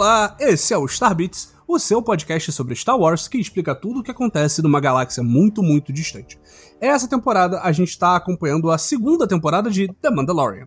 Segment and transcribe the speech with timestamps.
[0.00, 4.02] Olá, esse é o Starbits, o seu podcast sobre Star Wars que explica tudo o
[4.02, 6.40] que acontece numa galáxia muito, muito distante.
[6.80, 10.66] Essa temporada a gente está acompanhando a segunda temporada de The Mandalorian.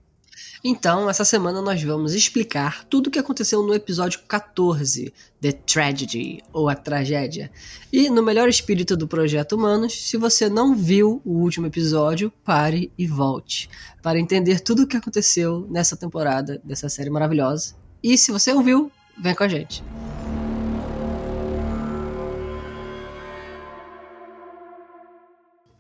[0.64, 5.12] Então, essa semana nós vamos explicar tudo o que aconteceu no episódio 14,
[5.42, 7.50] The Tragedy, ou a Tragédia.
[7.92, 12.92] E, no melhor espírito do Projeto Humanos, se você não viu o último episódio, pare
[12.96, 13.68] e volte,
[14.00, 17.74] para entender tudo o que aconteceu nessa temporada dessa série maravilhosa.
[18.04, 19.84] E se você ouviu, vem com a gente.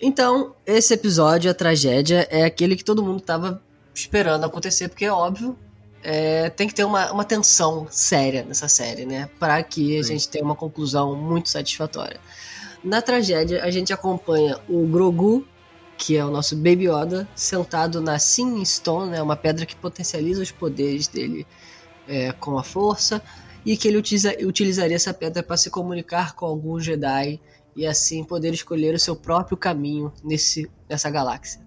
[0.05, 3.64] Então, esse episódio, a tragédia, é aquele que todo mundo tava
[3.96, 5.58] esperando acontecer, porque é óbvio,
[6.04, 9.30] é, tem que ter uma, uma tensão séria nessa série, né?
[9.40, 10.10] Para que a Sim.
[10.10, 12.20] gente tenha uma conclusão muito satisfatória.
[12.84, 15.48] Na tragédia, a gente acompanha o Grogu,
[15.98, 19.22] que é o nosso Baby Yoda, sentado na Sin Stone, né?
[19.22, 21.48] Uma pedra que potencializa os poderes dele
[22.07, 23.21] é, com a força,
[23.65, 27.40] e que ele utiliza, utilizaria essa pedra para se comunicar com algum Jedi
[27.76, 31.62] e assim poder escolher o seu próprio caminho nesse, nessa galáxia.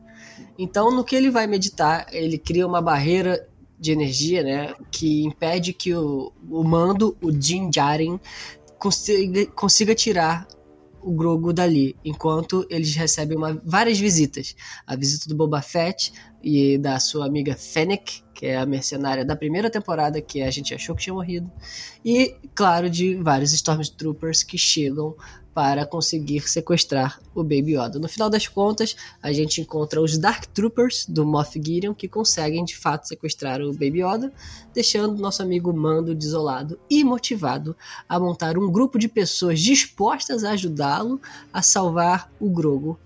[0.58, 5.72] Então, no que ele vai meditar, ele cria uma barreira de energia, né, que impede
[5.72, 8.18] que o, o mando, o Din Djarin,
[8.78, 10.46] consiga, consiga tirar
[11.06, 14.56] o Grogu dali, enquanto eles recebem uma, várias visitas.
[14.84, 16.12] A visita do Boba Fett
[16.42, 20.74] e da sua amiga Fennec, que é a mercenária da primeira temporada, que a gente
[20.74, 21.48] achou que tinha morrido.
[22.04, 25.14] E, claro, de vários Stormtroopers que chegam
[25.56, 27.98] para conseguir sequestrar o Baby Yoda.
[27.98, 32.62] No final das contas, a gente encontra os Dark Troopers do Moff Gideon que conseguem
[32.62, 34.30] de fato sequestrar o Baby Yoda,
[34.74, 37.74] deixando nosso amigo Mando desolado e motivado
[38.06, 41.18] a montar um grupo de pessoas dispostas a ajudá-lo
[41.50, 42.98] a salvar o Grogo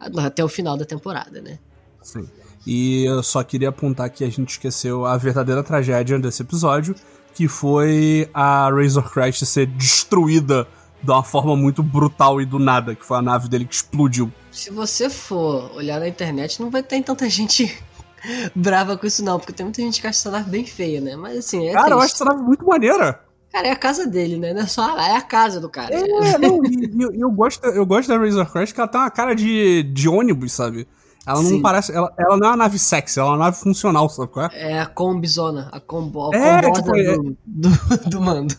[0.00, 1.60] até o final da temporada, né?
[2.02, 2.28] Sim.
[2.66, 6.96] E eu só queria apontar que a gente esqueceu a verdadeira tragédia desse episódio,
[7.32, 10.66] que foi a Razor Crest ser destruída
[11.02, 14.32] de uma forma muito brutal e do nada, que foi a nave dele que explodiu.
[14.50, 17.82] Se você for olhar na internet, não vai ter tanta gente
[18.54, 21.16] brava com isso não, porque tem muita gente que acha essa nave bem feia, né?
[21.16, 21.92] Mas assim, é Cara, triste.
[21.92, 23.20] eu acho essa nave muito maneira.
[23.52, 24.54] Cara, é a casa dele, né?
[24.54, 25.94] Não é só é a casa do cara.
[25.94, 29.10] É, não, e, eu, eu, gosto, eu gosto da Razor Crest que ela tem uma
[29.10, 30.88] cara de, de ônibus, sabe?
[31.26, 31.62] Ela não Sim.
[31.62, 31.92] parece.
[31.92, 34.72] Ela, ela não é uma nave sexy, ela é uma nave funcional, sabe qual é?
[34.72, 37.16] É a combizona, a, combo, a é, tipo, é...
[37.16, 38.56] do, do, do mando.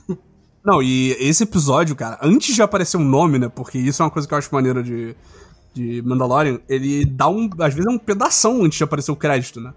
[0.66, 3.50] Não, e esse episódio, cara, antes de aparecer um nome, né?
[3.50, 5.16] Porque isso é uma coisa que eu acho maneira de,
[5.74, 7.50] de Mandalorian, ele dá um.
[7.60, 9.74] Às vezes é um pedação antes de aparecer o crédito, né?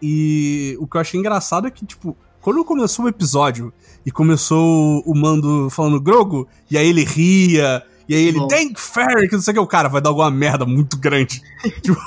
[0.00, 3.72] E o que eu achei engraçado é que, tipo, quando começou o episódio
[4.06, 9.28] e começou o mando falando Grogo, e aí ele ria, e aí ele, Thank Fairy,
[9.28, 11.42] que não sei o que, o cara vai dar alguma merda muito grande.
[11.82, 12.00] tipo,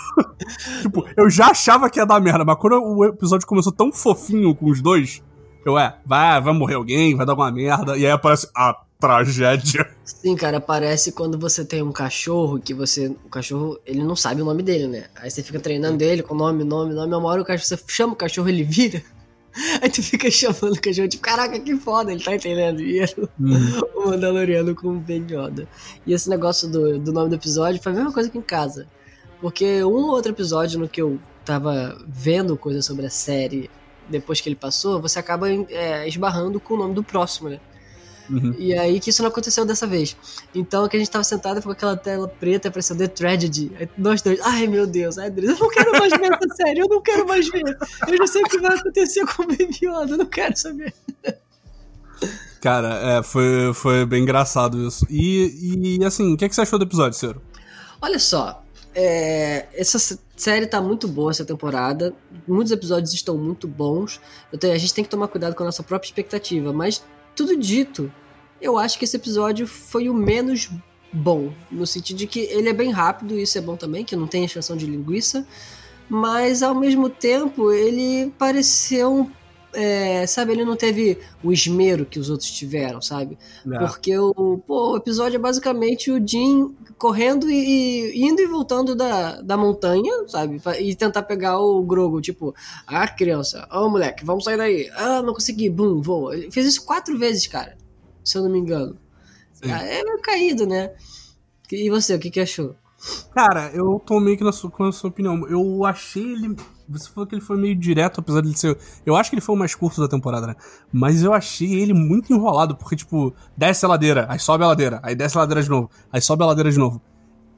[0.81, 4.55] tipo, eu já achava que ia dar merda, mas quando o episódio começou tão fofinho
[4.55, 5.21] com os dois,
[5.65, 7.97] eu, é, vai, vai morrer alguém, vai dar alguma merda.
[7.97, 9.89] E aí aparece a tragédia.
[10.03, 13.07] Sim, cara, parece quando você tem um cachorro que você.
[13.25, 15.05] O cachorro, ele não sabe o nome dele, né?
[15.15, 17.13] Aí você fica treinando ele com nome, nome, nome.
[17.13, 19.01] Uma hora o cachorro, você chama o cachorro, ele vira.
[19.81, 22.81] Aí tu fica chamando o cachorro, tipo, caraca, que foda, ele tá entendendo.
[22.81, 23.81] E era uhum.
[23.95, 25.67] o Mandaloriano com o Ben Yoda.
[26.05, 28.87] E esse negócio do, do nome do episódio foi a mesma coisa que em casa.
[29.41, 33.69] Porque um outro episódio no que eu tava vendo coisa sobre a série
[34.09, 37.59] depois que ele passou, você acaba é, esbarrando com o nome do próximo, né?
[38.29, 38.55] Uhum.
[38.57, 40.15] E aí que isso não aconteceu dessa vez.
[40.55, 43.71] Então que a gente tava sentado com aquela tela preta apareceu The Tragedy.
[43.77, 46.79] Aí nós dois, ai meu Deus, ai Deus, eu não quero mais ver essa série,
[46.79, 47.77] eu não quero mais ver.
[48.07, 50.93] Eu já sei o que vai acontecer com o Baby Yoda, eu não quero saber.
[52.61, 55.05] Cara, é, foi, foi bem engraçado isso.
[55.09, 57.41] E, e assim, o que, é que você achou do episódio, Ciro?
[57.99, 58.63] Olha só,
[58.93, 62.13] é, essa série tá muito boa essa temporada.
[62.47, 64.19] Muitos episódios estão muito bons.
[64.59, 66.73] Tenho, a gente tem que tomar cuidado com a nossa própria expectativa.
[66.73, 67.03] Mas,
[67.35, 68.11] tudo dito,
[68.61, 70.69] eu acho que esse episódio foi o menos
[71.11, 71.53] bom.
[71.69, 74.45] No sentido de que ele é bem rápido, isso é bom também, que não tem
[74.45, 75.45] extensão de linguiça.
[76.09, 79.31] Mas, ao mesmo tempo, ele pareceu um
[79.73, 83.37] é, sabe, ele não teve o esmero que os outros tiveram, sabe?
[83.65, 83.79] É.
[83.79, 88.95] Porque o, pô, o episódio é basicamente o Jim correndo e, e, indo e voltando
[88.95, 90.61] da, da montanha, sabe?
[90.79, 92.53] E tentar pegar o Grogo, tipo,
[92.85, 94.89] ah, criança, ó, oh, moleque, vamos sair daí.
[94.95, 96.35] Ah, não consegui, bum, voa.
[96.35, 97.77] Ele fez isso quatro vezes, cara,
[98.23, 98.97] se eu não me engano.
[99.63, 100.91] Ah, é meio caído, né?
[101.71, 102.75] E você, o que, que achou?
[103.33, 105.47] Cara, eu tô meio que na sua, com a sua opinião.
[105.47, 106.55] Eu achei ele
[106.91, 108.77] você falou que ele foi meio direto, apesar de ser.
[109.05, 110.55] Eu acho que ele foi o mais curto da temporada, né?
[110.91, 114.99] Mas eu achei ele muito enrolado, porque, tipo, desce a ladeira, aí sobe a ladeira,
[115.01, 117.01] aí desce a ladeira de novo, aí sobe a ladeira de novo.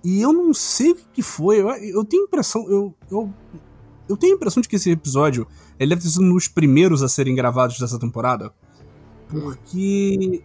[0.04, 1.62] E eu não sei o que foi.
[1.62, 2.64] Eu, eu tenho impressão.
[2.70, 3.34] Eu, eu,
[4.10, 5.48] eu tenho a impressão de que esse episódio
[5.80, 8.54] ele deve ter sido um dos primeiros a serem gravados dessa temporada.
[9.30, 10.44] Porque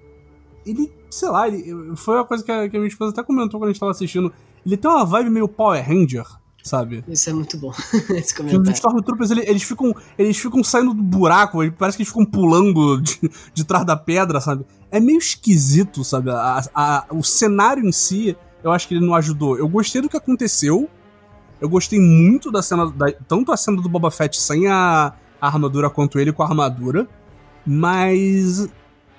[0.65, 3.59] ele, sei lá, ele, foi uma coisa que a, que a minha esposa até comentou
[3.59, 4.33] quando a gente tava assistindo.
[4.65, 6.25] Ele tem uma vibe meio Power Ranger,
[6.63, 7.05] sabe?
[7.09, 7.73] Isso é muito bom,
[8.11, 8.71] esse Os comentário.
[8.73, 13.19] Stormtroopers, ele- eles ficam, eles ficam saindo do buraco, parece que eles ficam pulando de,
[13.55, 14.65] de trás da pedra, sabe?
[14.91, 16.31] É meio esquisito, sabe?
[16.31, 19.57] A- a- o cenário em si, eu acho que ele não ajudou.
[19.59, 20.89] Eu gostei do que aconteceu,
[21.61, 25.47] eu gostei muito da cena, da- tanto a cena do Boba Fett sem a, a
[25.47, 27.09] armadura quanto ele com a armadura,
[27.67, 28.69] mas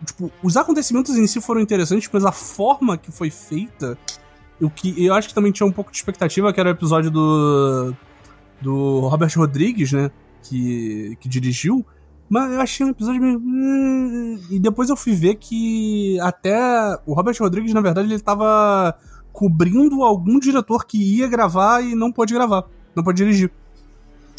[0.05, 3.97] tipo, os acontecimentos em si foram interessantes, mas a forma que foi feita,
[4.61, 7.09] o que eu acho que também tinha um pouco de expectativa, que era o episódio
[7.11, 7.93] do
[8.61, 10.11] do Robert Rodrigues, né,
[10.43, 11.85] que, que dirigiu,
[12.29, 13.37] mas eu achei um episódio meio...
[13.39, 16.57] "Hum", E depois eu fui ver que até
[17.05, 18.95] o Robert Rodrigues, na verdade, ele tava
[19.31, 23.49] cobrindo algum diretor que ia gravar e não pôde gravar, não pôde dirigir.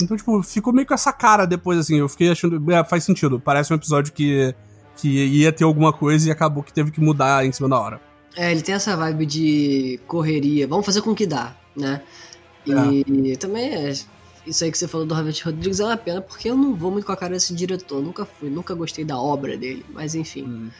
[0.02, 2.70] Então, tipo, ficou meio com essa cara depois, assim, eu fiquei achando...
[2.70, 4.54] É, faz sentido, parece um episódio que,
[4.96, 8.00] que ia ter alguma coisa e acabou que teve que mudar em cima da hora.
[8.36, 10.66] É, ele tem essa vibe de correria.
[10.66, 12.02] Vamos fazer com que dá, né?
[12.66, 13.92] E também é,
[14.46, 16.90] isso aí que você falou do Robert Rodrigues é uma pena, porque eu não vou
[16.90, 18.02] muito com a cara desse diretor.
[18.02, 19.84] Nunca fui, nunca gostei da obra dele.
[19.90, 20.70] Mas enfim.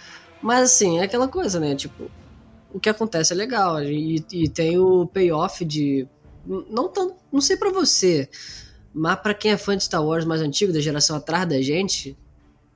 [0.42, 1.74] Mas assim, é aquela coisa, né?
[1.74, 2.10] Tipo,
[2.72, 3.82] o que acontece é legal.
[3.82, 6.06] E, e tem o payoff de.
[6.46, 8.28] Não, tão, não sei pra você,
[8.94, 12.16] mas pra quem é fã de Star Wars mais antigo, da geração atrás da gente,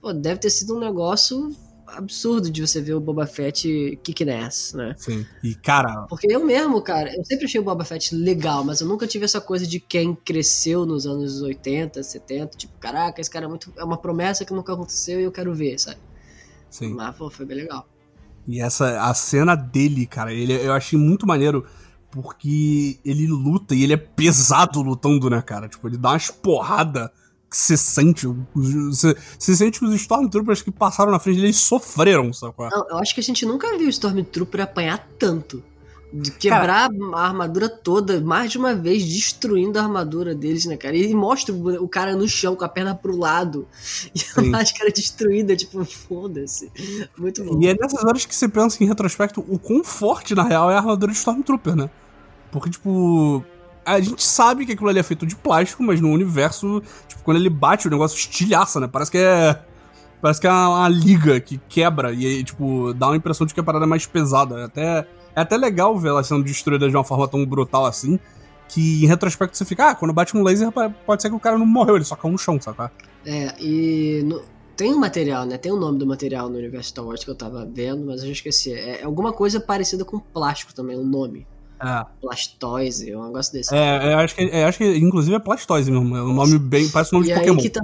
[0.01, 1.51] pô, deve ter sido um negócio
[1.97, 4.95] absurdo de você ver o Boba Fett kicking ass, né?
[4.99, 5.27] Sim.
[5.43, 8.87] E, cara, Porque eu mesmo, cara, eu sempre achei o Boba Fett legal, mas eu
[8.87, 13.47] nunca tive essa coisa de quem cresceu nos anos 80, 70, tipo, caraca, esse cara
[13.47, 13.73] é muito.
[13.77, 15.99] É uma promessa que nunca aconteceu e eu quero ver, sabe?
[16.71, 16.93] sim.
[16.95, 17.87] Mas, pô, foi bem legal.
[18.47, 21.65] E essa, a cena dele, cara, ele, eu achei muito maneiro,
[22.11, 25.69] porque ele luta e ele é pesado lutando, né, cara?
[25.69, 27.11] Tipo, ele dá umas porradas
[27.57, 28.27] você sente.
[28.55, 32.69] Você, você sente que os Stormtroopers que passaram na frente dele sofreram, sacou?
[32.69, 35.63] Não, eu acho que a gente nunca viu o Stormtrooper apanhar tanto.
[36.17, 40.97] De quebrar a armadura toda, mais de uma vez, destruindo a armadura deles, né, cara?
[40.97, 43.67] E mostra o o cara no chão com a perna pro lado
[44.15, 44.51] e a Sim.
[44.51, 46.71] máscara destruída, tipo, foda-se.
[47.19, 47.61] Muito bom.
[47.61, 50.75] E é nessas horas que você pensa em retrospecto o quão forte, na real, é
[50.75, 51.91] a armadura de Stormtrooper, né?
[52.53, 53.45] Porque, tipo.
[53.85, 57.37] A gente sabe que aquilo ali é feito de plástico, mas no universo, tipo, quando
[57.39, 58.89] ele bate, o negócio estilhaça, né?
[58.91, 59.63] Parece que é.
[60.23, 63.61] Parece que é uma, uma liga que quebra e tipo, dá uma impressão de que
[63.61, 64.61] a parada é mais pesada.
[64.61, 64.99] É até,
[65.37, 68.19] é até legal ver ela sendo destruída de uma forma tão brutal assim.
[68.69, 70.71] Que em retrospecto você fica, ah, quando bate um laser,
[71.05, 72.91] pode ser que o cara não morreu, ele só caiu no chão, saca?
[73.27, 74.41] É, e no-
[74.75, 75.59] tem um material, né?
[75.59, 78.27] Tem o nome do material no universo Star Wars que eu tava vendo, mas eu
[78.29, 78.73] já esqueci.
[78.73, 81.47] É, é alguma coisa parecida com plástico também, o nome.
[81.85, 82.07] É.
[82.23, 83.75] Blastoise, um negócio desse.
[83.75, 86.17] É, eu acho que, eu acho que inclusive é Blastoise mesmo.
[86.17, 86.89] É um nome bem.
[86.89, 87.63] Parece um nome e de aí Pokémon.
[87.63, 87.83] que tá...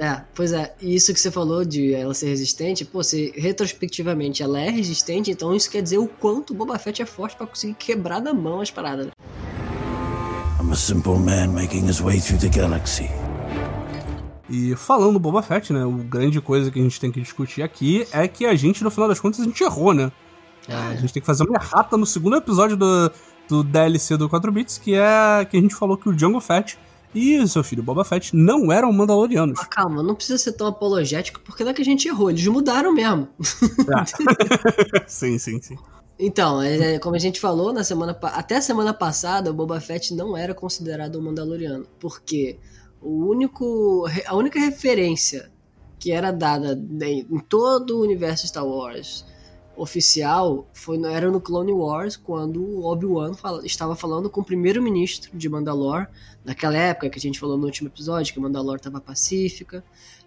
[0.00, 4.42] É, pois é, e isso que você falou de ela ser resistente, pô, se retrospectivamente
[4.42, 7.46] ela é resistente, então isso quer dizer o quanto o Boba Fett é forte pra
[7.46, 9.08] conseguir quebrar na mão as paradas.
[9.08, 9.12] né?
[10.58, 13.10] I'm a simple man making his way through the galaxy.
[14.48, 15.84] E falando do Boba Fett, né?
[15.84, 18.90] O grande coisa que a gente tem que discutir aqui é que a gente, no
[18.90, 20.10] final das contas, a gente errou, né?
[20.68, 23.12] É, a gente tem que fazer uma errata no segundo episódio do,
[23.48, 26.78] do DLC do 4 Bits, que é que a gente falou que o Jungle Fett
[27.14, 29.58] e o seu filho Boba Fett não eram mandalorianos.
[29.58, 32.46] Mas calma, não precisa ser tão apologético, porque não é que a gente errou, eles
[32.46, 33.28] mudaram mesmo.
[35.06, 35.76] sim, sim, sim.
[36.18, 39.80] Então, é, é, como a gente falou na semana até a semana passada, o Boba
[39.80, 42.58] Fett não era considerado um Mandaloriano, porque
[43.00, 45.50] o único a única referência
[45.98, 49.24] que era dada em, em todo o universo Star Wars
[49.80, 55.30] oficial foi era no Clone Wars quando o Obi-Wan fala- estava falando com o primeiro-ministro
[55.36, 56.06] de Mandalore
[56.44, 59.82] naquela época que a gente falou no último episódio que Mandalore estava pacífica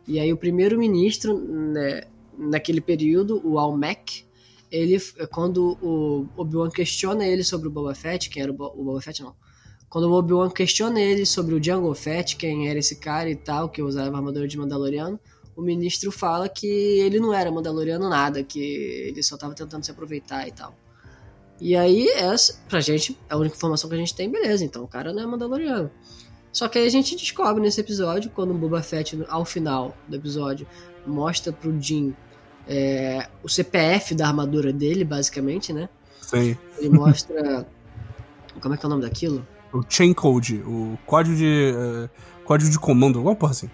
[0.08, 2.04] e aí o primeiro-ministro né,
[2.38, 4.26] naquele período o Almec
[4.72, 5.00] ele,
[5.32, 9.00] quando o Obi-Wan questiona ele sobre o Boba Fett, quem era o, Bo o Boba
[9.00, 9.36] Fett, não.
[9.88, 13.70] Quando o Obi-Wan questiona ele sobre o Jango Fett, quem era esse cara e tal,
[13.70, 15.20] que usava a armadura de Mandaloriano,
[15.56, 19.92] o ministro fala que ele não era Mandaloriano nada, que ele só tava tentando se
[19.92, 20.76] aproveitar e tal.
[21.60, 24.84] E aí, essa, pra gente, é a única informação que a gente tem, beleza, então
[24.84, 25.90] o cara não é Mandaloriano.
[26.52, 30.16] Só que aí a gente descobre nesse episódio, quando o Boba Fett, ao final do
[30.16, 30.68] episódio,
[31.06, 32.16] mostra pro Jin
[32.68, 35.90] é, o CPF da armadura dele, basicamente, né?
[36.22, 36.58] Sim.
[36.78, 37.68] Ele mostra.
[38.62, 39.46] Como é que é o nome daquilo?
[39.74, 41.74] O Chain Code, o código de.
[41.76, 42.10] eh,
[42.46, 43.70] código de comando, alguma porra assim.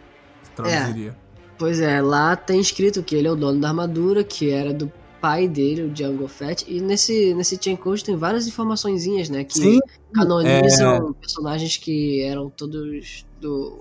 [0.56, 1.16] Traduziria.
[1.60, 4.90] Pois é, lá tem escrito que ele é o dono da armadura, que era do
[5.20, 6.66] pai dele, o Django Fett.
[6.66, 9.44] E nesse, nesse chain code tem várias informaçõezinhas, né?
[9.44, 9.80] Que Sim.
[10.14, 13.80] canonizam personagens que eram todos do.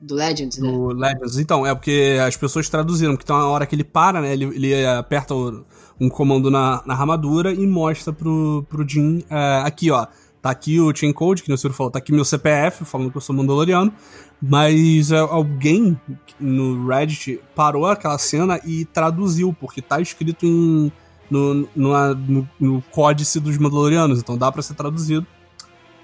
[0.00, 0.70] Do Legends, né?
[0.70, 1.38] Do Legends.
[1.38, 4.32] Então, é porque as pessoas traduziram, porque tem uma hora que ele para, né?
[4.32, 9.90] Ele, ele aperta um comando na, na armadura e mostra pro, pro Jin é, aqui,
[9.90, 10.06] ó.
[10.40, 13.16] Tá aqui o chain code, que o senhor falou, tá aqui meu CPF, falando que
[13.16, 13.92] eu sou mandaloriano.
[14.40, 16.00] Mas é, alguém
[16.38, 20.92] no Reddit parou aquela cena e traduziu, porque tá escrito em,
[21.30, 25.26] no, no, no, no códice dos Mandalorianos, então dá para ser traduzido.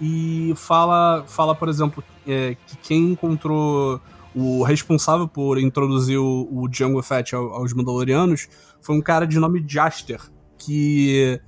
[0.01, 4.01] E fala, fala por exemplo, é, que quem encontrou
[4.35, 8.49] o responsável por introduzir o, o Django Fett aos Mandalorianos
[8.81, 10.21] foi um cara de nome Jaster,
[10.59, 11.41] que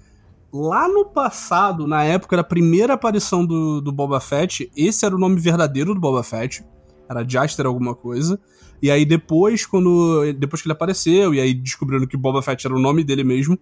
[0.57, 5.19] lá no passado, na época da primeira aparição do, do Boba Fett, esse era o
[5.19, 6.65] nome verdadeiro do Boba Fett.
[7.09, 8.39] Era Jaster alguma coisa.
[8.83, 10.33] E aí depois, quando.
[10.39, 13.59] Depois que ele apareceu, e aí descobrindo que Boba Fett era o nome dele mesmo,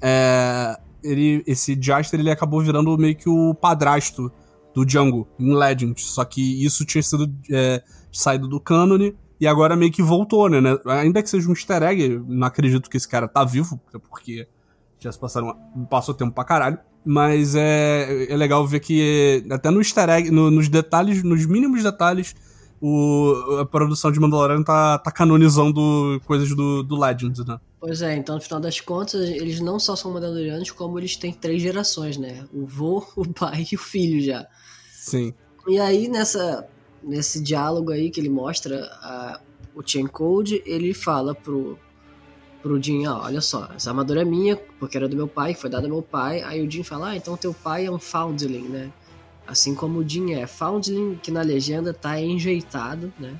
[0.00, 4.30] é, ele, esse Jaster ele acabou virando meio que o padrasto
[4.74, 6.00] do Django em Legend.
[6.00, 10.58] Só que isso tinha sido é, saído do cânone e agora meio que voltou, né?
[10.86, 14.48] Ainda que seja um easter egg, não acredito que esse cara tá vivo, porque
[14.98, 15.56] já se passaram,
[15.88, 16.78] passou tempo pra caralho.
[17.04, 21.82] Mas é, é legal ver que até no easter egg, no, nos detalhes, nos mínimos
[21.82, 22.34] detalhes,
[22.80, 27.58] o, a produção de Mandalorian tá, tá canonizando coisas do, do Legends, né?
[27.78, 31.32] Pois é, então no final das contas, eles não só são Mandalorianos, como eles têm
[31.32, 32.44] três gerações, né?
[32.52, 34.46] O vô, o pai e o filho já.
[34.92, 35.32] Sim.
[35.68, 36.66] E aí, nessa,
[37.02, 39.40] nesse diálogo aí que ele mostra a,
[39.74, 41.78] o chain code, ele fala pro,
[42.66, 45.70] pro Jin, ah, olha só, essa armadura é minha, porque era do meu pai, foi
[45.70, 46.42] dada ao meu pai.
[46.42, 48.92] Aí o Jin fala, ah, então teu pai é um foundling, né?
[49.46, 50.48] Assim como o Jin é.
[50.48, 53.38] Foundling, que na legenda tá enjeitado, né?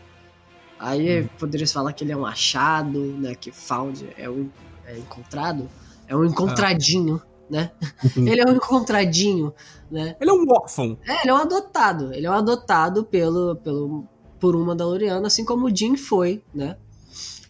[0.78, 1.28] Aí hum.
[1.38, 3.34] poderia falar que ele é um achado, né?
[3.34, 4.48] Que found é um
[4.86, 5.68] é encontrado.
[6.06, 7.28] É um encontradinho, ah.
[7.50, 7.72] né?
[8.16, 9.52] Ele é um encontradinho,
[9.90, 10.14] né?
[10.20, 10.96] Ele é um órfão.
[11.04, 12.12] É, ele é um adotado.
[12.14, 14.04] Ele é um adotado pelo, pelo,
[14.38, 16.76] por um Mandaloriano, assim como o Jin foi, né?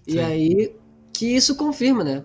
[0.06, 0.18] E Sim.
[0.20, 0.76] aí,
[1.16, 2.24] que isso confirma, né?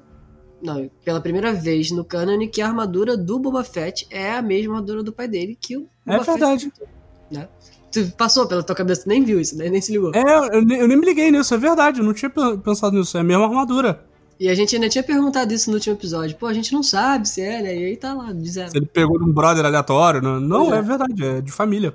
[0.61, 4.75] não, pela primeira vez no canon que a armadura do Boba Fett é a mesma
[4.75, 6.71] armadura do pai dele que o é Boba É verdade.
[6.77, 6.89] Fett,
[7.31, 7.47] né?
[7.91, 9.67] Tu passou pela tua cabeça, nem viu isso, né?
[9.67, 10.11] nem se ligou.
[10.15, 13.19] É, eu, eu nem me liguei nisso, é verdade, eu não tinha pensado nisso, é
[13.19, 14.05] a mesma armadura.
[14.39, 16.35] E a gente ainda tinha perguntado isso no último episódio.
[16.37, 17.77] Pô, a gente não sabe se é, né?
[17.77, 18.71] E aí tá lá, dizendo.
[18.71, 20.79] Se ele pegou de um brother aleatório, não, não é.
[20.79, 20.81] é.
[20.81, 21.93] verdade, é de família.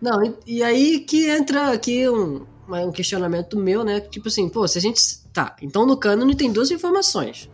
[0.00, 3.98] Não, e, e aí que entra aqui um, um questionamento meu, né?
[3.98, 5.00] Tipo assim, pô, se a gente.
[5.36, 7.50] Tá, então no canon tem duas informações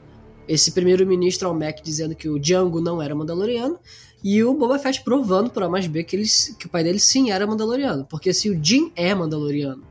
[0.47, 3.77] esse primeiro-ministro Almec dizendo que o Django não era Mandaloriano
[4.23, 7.01] e o Boba Fett provando por A mais B que, eles, que o pai dele
[7.01, 8.05] sim era Mandaloriano.
[8.05, 9.83] Porque se o Jin é Mandaloriano,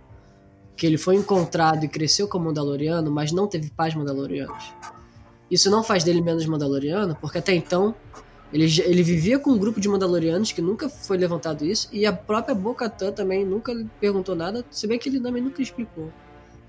[0.78, 4.74] que ele foi encontrado e cresceu como Mandaloriano, mas não teve pais Mandalorianos,
[5.50, 7.94] isso não faz dele menos Mandaloriano, porque até então
[8.54, 12.14] ele, ele vivia com um grupo de Mandalorianos que nunca foi levantado isso, e a
[12.14, 16.10] própria Bo-Katan também nunca perguntou nada, se bem que ele também nunca explicou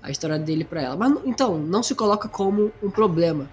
[0.03, 0.97] a história dele para ela.
[0.97, 3.49] Mas então, não se coloca como um problema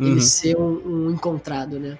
[0.00, 0.20] ele uhum.
[0.20, 1.98] ser um, um, encontrado, né?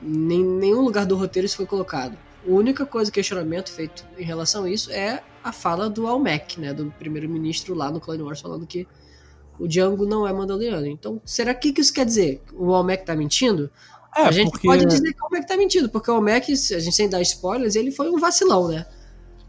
[0.00, 2.16] Nem, nenhum lugar do roteiro isso foi colocado.
[2.46, 6.72] A única coisa, questionamento feito em relação a isso é a fala do Almec, né?
[6.72, 8.86] Do primeiro-ministro lá no Clone Wars falando que
[9.58, 10.86] o Django não é mandaloriano.
[10.86, 12.42] Então, será que, que isso quer dizer?
[12.54, 13.70] O Almec tá mentindo?
[14.16, 14.66] É, a gente porque...
[14.66, 17.74] pode dizer que o Almec tá mentindo, porque o Almec, a gente sem dar spoilers,
[17.74, 18.86] ele foi um vacilão, né?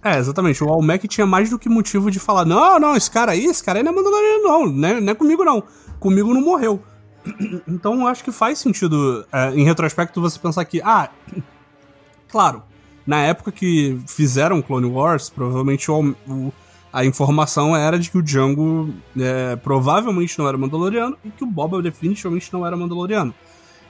[0.06, 0.64] É, exatamente.
[0.64, 3.64] O Almec tinha mais do que motivo de falar: não, não, esse cara aí, esse
[3.64, 4.66] cara aí não é mandaloriano, não.
[4.68, 5.64] Não é, não é comigo, não.
[6.00, 6.80] Comigo não morreu.
[7.68, 11.10] Então acho que faz sentido, é, em retrospecto, você pensar que, ah,
[12.30, 12.62] claro,
[13.06, 16.54] na época que fizeram Clone Wars, provavelmente o, o,
[16.94, 21.48] a informação era de que o Django é, provavelmente não era Mandaloriano e que o
[21.48, 23.34] Boba definitivamente não era Mandaloriano.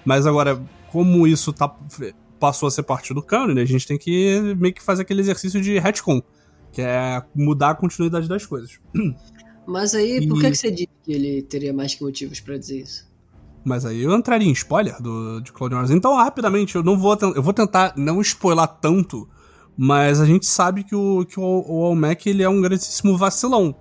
[0.06, 1.70] Mas agora, como isso tá,
[2.46, 5.60] passou a ser parte do canon, a gente tem que meio que fazer aquele exercício
[5.60, 6.22] de retcon,
[6.72, 8.80] que é mudar a continuidade das coisas.
[9.66, 10.28] Mas aí, e...
[10.28, 13.12] por que, que você diz que ele teria mais que motivos para dizer isso?
[13.64, 15.90] Mas aí eu entraria em spoiler do, de Clone Wars.
[15.90, 17.18] Então, rapidamente, eu não vou.
[17.36, 19.28] Eu vou tentar não spoiler tanto,
[19.76, 23.76] mas a gente sabe que o, que o, o Olmec ele é um grandíssimo vacilão.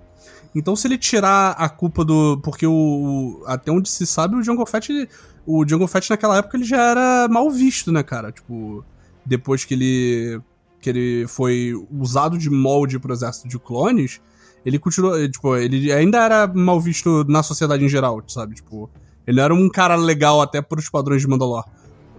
[0.54, 2.40] Então, se ele tirar a culpa do.
[2.42, 2.72] Porque o.
[2.72, 4.90] o até onde se sabe, o Jungle Fett.
[4.90, 5.06] Ele,
[5.46, 8.32] o Jungle Fett naquela época ele já era mal visto, né, cara?
[8.32, 8.84] Tipo,
[9.24, 10.40] depois que ele.
[10.80, 14.20] que ele foi usado de molde pro exército de clones,
[14.64, 15.16] ele continuou.
[15.28, 18.54] Tipo, ele ainda era mal visto na sociedade em geral, sabe?
[18.54, 18.90] Tipo.
[19.26, 21.64] Ele era um cara legal até pros padrões de Mandalor.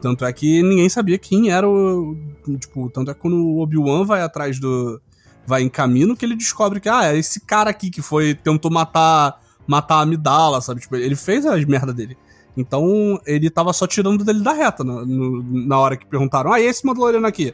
[0.01, 2.17] Tanto é que ninguém sabia quem era o.
[2.60, 5.01] Tipo, tanto é que quando o Obi-Wan vai atrás do.
[5.48, 8.34] Vai em caminho que ele descobre que, ah, é esse cara aqui que foi.
[8.34, 9.39] tentou matar.
[9.67, 10.82] matar a Amidala, sabe?
[10.82, 12.17] Tipo, ele fez as merda dele.
[12.57, 16.59] Então, ele tava só tirando dele da reta na, no, na hora que perguntaram, ah,
[16.59, 17.53] e esse Mandaloriano aqui?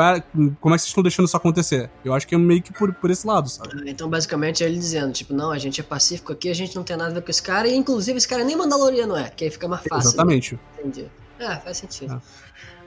[0.00, 0.22] é,
[0.60, 1.88] como é que vocês estão deixando isso acontecer?
[2.04, 3.70] Eu acho que é meio que por, por esse lado, sabe?
[3.74, 6.74] Ah, então, basicamente, é ele dizendo, tipo, não, a gente é pacífico aqui, a gente
[6.74, 9.30] não tem nada a ver com esse cara, e inclusive esse cara nem Mandaloriano é,
[9.30, 10.08] que aí fica mais fácil.
[10.08, 10.54] Exatamente.
[10.54, 10.60] Né?
[10.80, 11.06] Entendi.
[11.38, 12.14] É, faz sentido.
[12.14, 12.20] É.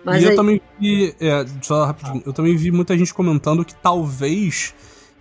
[0.03, 0.31] Mas e aí...
[0.31, 4.73] eu também vi, é, só rapidinho, eu também vi muita gente comentando que talvez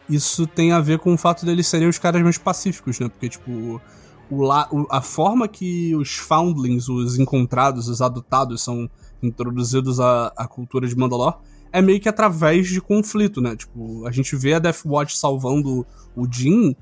[0.09, 3.09] isso tenha a ver com o fato deles serem os caras mais pacíficos, né?
[3.09, 3.81] Porque, tipo,
[4.30, 8.88] o, la, o, a forma que os foundlings, os encontrados, os adotados são
[9.23, 11.38] introduzidos à, à cultura de Mandalor
[11.73, 13.54] é meio que através de conflito, né?
[13.54, 16.75] Tipo, a gente vê a Death Watch salvando o Jin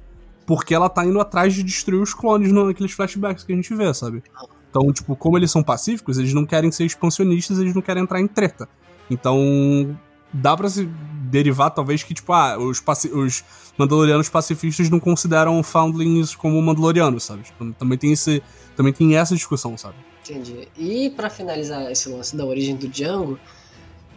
[0.46, 3.92] porque ela tá indo atrás de destruir os clones naqueles flashbacks que a gente vê,
[3.94, 4.22] sabe?
[4.70, 8.20] Então, tipo, como eles são pacíficos, eles não querem ser expansionistas, eles não querem entrar
[8.20, 8.68] em treta.
[9.10, 9.98] Então,
[10.34, 10.84] dá pra se
[11.30, 13.44] derivar, talvez, que, tipo, ah, os, os
[13.78, 17.44] Mandalorianos pacifistas não consideram Foundlings como Mandalorianos, sabe?
[17.44, 18.42] Tipo, também tem esse.
[18.76, 19.96] Também tem essa discussão, sabe?
[20.22, 20.68] Entendi.
[20.76, 23.38] E para finalizar esse lance da origem do Django,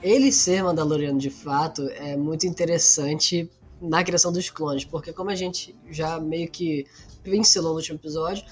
[0.02, 3.50] ele ser Mandaloriano de fato é muito interessante
[3.82, 6.86] na criação dos clones, porque como a gente já meio que
[7.24, 8.44] pincelou no último episódio,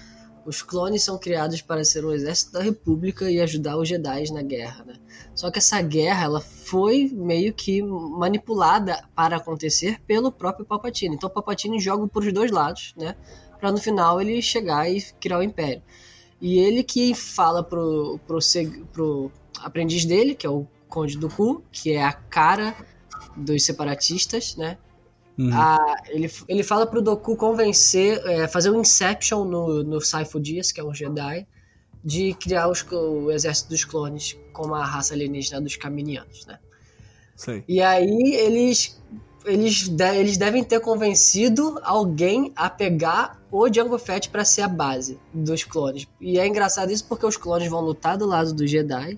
[0.46, 4.44] os clones são criados para ser o exército da República e ajudar os Jedi na
[4.44, 4.96] guerra, né?
[5.34, 11.16] Só que essa guerra, ela foi meio que manipulada para acontecer pelo próprio Palpatine.
[11.16, 13.16] Então o Palpatine joga por os dois lados, né?
[13.60, 15.82] Para no final ele chegar e criar o Império.
[16.40, 18.40] E ele que fala pro, pro,
[18.94, 22.76] pro aprendiz dele, que é o Conde do Cu, que é a cara
[23.36, 24.78] dos separatistas, né?
[25.38, 25.50] Uhum.
[25.52, 30.72] Ah, ele, ele fala pro Doku convencer, é, fazer um Inception no, no Saifo Dias,
[30.72, 31.46] que é um Jedi,
[32.04, 36.60] de criar os, o exército dos clones como a raça alienígena dos Caminianos, né?
[37.36, 37.64] Sim.
[37.68, 39.02] E aí eles,
[39.44, 44.68] eles, de, eles devem ter convencido alguém a pegar o Jango Fett para ser a
[44.68, 46.08] base dos clones.
[46.22, 49.18] E é engraçado isso porque os clones vão lutar do lado dos Jedi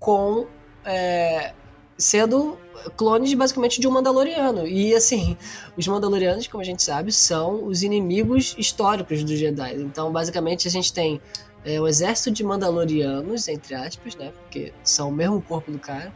[0.00, 0.46] com...
[0.84, 1.54] É,
[1.96, 2.58] sendo
[2.96, 4.66] clones basicamente de um Mandaloriano.
[4.66, 5.36] E assim,
[5.76, 9.74] os Mandalorianos, como a gente sabe, são os inimigos históricos dos Jedi.
[9.76, 11.20] Então, basicamente, a gente tem
[11.64, 14.32] é, o exército de Mandalorianos, entre aspas, né?
[14.42, 16.12] Porque são o mesmo corpo do cara,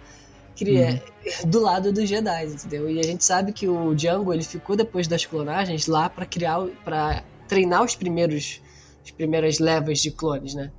[0.55, 1.03] que é
[1.44, 1.48] uhum.
[1.50, 2.90] do lado dos Jedi, entendeu?
[2.90, 6.61] E a gente sabe que o Django ele ficou depois das clonagens lá para criar,
[6.85, 8.61] para treinar os primeiros,
[9.03, 10.70] as primeiras levas de clones, né?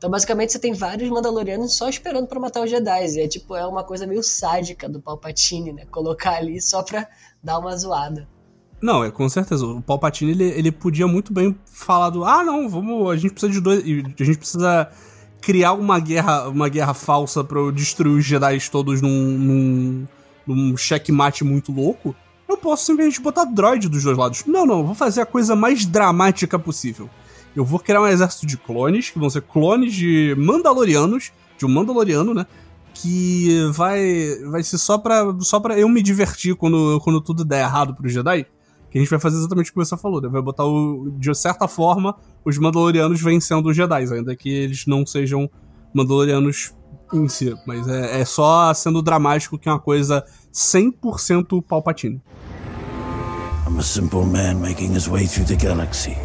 [0.00, 3.06] Então, basicamente, você tem vários Mandalorianos só esperando para matar os Jedi.
[3.16, 5.84] E é tipo, é uma coisa meio sádica do Palpatine, né?
[5.90, 7.06] Colocar ali só pra
[7.44, 8.26] dar uma zoada.
[8.80, 9.66] Não, é com certeza.
[9.66, 12.24] O Palpatine, ele, ele podia muito bem falar do.
[12.24, 13.10] Ah, não, vamos.
[13.10, 13.80] A gente precisa de dois.
[13.84, 14.90] A gente precisa
[15.38, 20.08] criar uma guerra, uma guerra falsa eu destruir os Jedi todos num, num,
[20.46, 22.16] num checkmate muito louco.
[22.48, 24.46] Eu posso simplesmente botar droid dos dois lados.
[24.46, 27.10] Não, não, vou fazer a coisa mais dramática possível
[27.54, 31.68] eu vou criar um exército de clones, que vão ser clones de Mandalorianos, de um
[31.68, 32.46] Mandaloriano, né?
[32.94, 37.60] Que vai vai ser só pra, só pra eu me divertir quando, quando tudo der
[37.60, 38.46] errado pro Jedi.
[38.90, 40.28] Que a gente vai fazer exatamente o que você falou, né?
[40.28, 45.06] Vai botar, o, de certa forma, os Mandalorianos vencendo os Jedi, ainda que eles não
[45.06, 45.48] sejam
[45.94, 46.74] Mandalorianos
[47.12, 47.54] em si.
[47.66, 52.20] Mas é, é só sendo dramático que é uma coisa 100% Palpatine.
[53.66, 56.16] I'm a simple man making his way through the galaxy.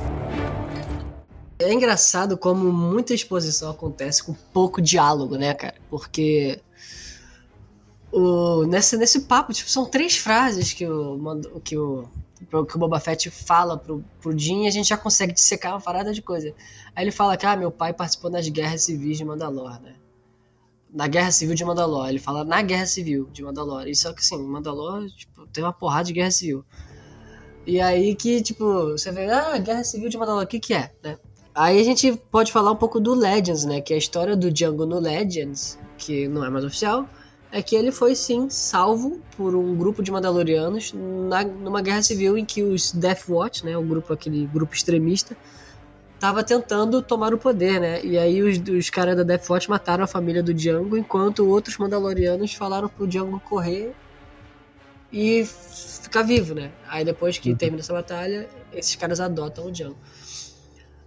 [1.57, 5.75] É engraçado como muita exposição acontece com pouco diálogo, né, cara?
[5.89, 6.61] Porque
[8.11, 11.19] o, nesse, nesse papo, tipo, são três frases que o,
[11.63, 12.09] que o,
[12.65, 16.13] que o Boba Fett fala pro, pro e a gente já consegue dissecar uma parada
[16.13, 16.53] de coisa.
[16.95, 19.95] Aí ele fala que, ah, meu pai participou das guerras civis de Mandalor, né?
[20.89, 22.07] Na Guerra Civil de Mandalor.
[22.07, 23.87] Ele fala na Guerra Civil de Mandalor.
[23.87, 26.63] E só que, assim, Mandalor, tipo, tem uma porrada de guerra civil.
[27.65, 30.93] E aí que, tipo, você vê, ah, Guerra Civil de Mandalor, o que que é,
[31.03, 31.17] né?
[31.55, 33.79] Aí a gente pode falar um pouco do Legends, né?
[33.79, 37.07] Que é a história do Django no Legends, que não é mais oficial,
[37.49, 42.37] é que ele foi sim salvo por um grupo de Mandalorianos na, numa guerra civil
[42.37, 43.77] em que os Death Watch, né?
[43.77, 45.37] O grupo, aquele grupo extremista,
[46.19, 48.03] tava tentando tomar o poder, né?
[48.03, 51.77] E aí os, os caras da Death Watch mataram a família do Django, enquanto outros
[51.77, 53.95] Mandalorianos falaram pro Django correr
[55.09, 56.71] e ficar vivo, né?
[56.85, 57.55] Aí depois que uhum.
[57.55, 59.95] termina essa batalha, esses caras adotam o Django.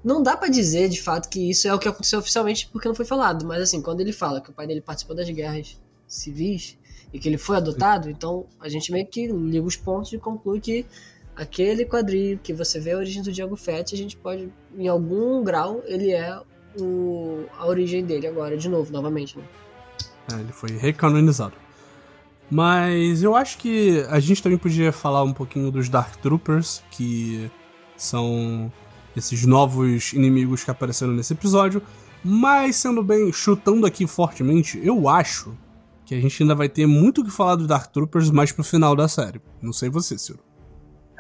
[0.03, 2.95] Não dá para dizer de fato que isso é o que aconteceu oficialmente porque não
[2.95, 6.79] foi falado, mas assim, quando ele fala que o pai dele participou das guerras civis
[7.13, 10.61] e que ele foi adotado, então a gente meio que liga os pontos e conclui
[10.61, 10.87] que
[11.35, 15.43] aquele quadril que você vê a origem do Diego Fett, a gente pode, em algum
[15.45, 16.41] grau, ele é
[16.81, 19.39] o, a origem dele agora, de novo, novamente.
[19.39, 19.45] Né?
[20.33, 21.55] É, ele foi recanonizado.
[22.51, 27.51] Mas eu acho que a gente também podia falar um pouquinho dos Dark Troopers, que
[27.97, 28.73] são
[29.16, 31.83] esses novos inimigos que apareceram nesse episódio.
[32.23, 35.57] Mas, sendo bem, chutando aqui fortemente, eu acho
[36.05, 38.64] que a gente ainda vai ter muito o que falar dos Dark Troopers mais pro
[38.64, 39.40] final da série.
[39.61, 40.40] Não sei você, Ciro.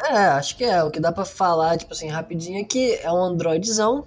[0.00, 0.82] É, acho que é.
[0.82, 4.06] O que dá pra falar, tipo assim, rapidinho é que é um androidzão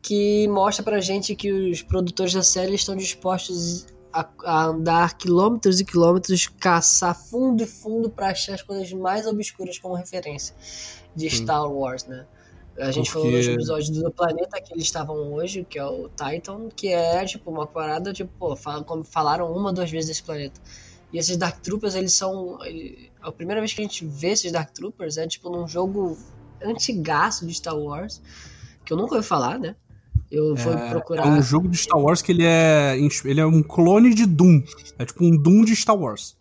[0.00, 5.80] que mostra pra gente que os produtores da série estão dispostos a, a andar quilômetros
[5.80, 10.54] e quilômetros, caçar fundo e fundo pra achar as coisas mais obscuras como referência
[11.14, 12.26] de Star Wars, né?
[12.78, 16.08] A gente falou Porque- nos episódios do planeta que eles estavam hoje, que é o
[16.10, 20.22] Titan, que é tipo uma parada, tipo, pô, fala- como falaram uma, duas vezes desse
[20.22, 20.60] planeta.
[21.12, 22.58] E esses Dark Troopers, eles são.
[22.64, 26.16] ele- a primeira vez que a gente vê esses Dark Troopers é tipo num jogo
[26.62, 28.20] antigaço de Star Wars,
[28.84, 29.74] que eu nunca ouvi falar, né?
[30.30, 31.26] Eu fui procurar.
[31.26, 32.96] É um jogo de Star Wars que ele é.
[33.24, 34.62] Ele é um clone de Doom.
[34.98, 36.36] É tipo um Doom de Star Wars.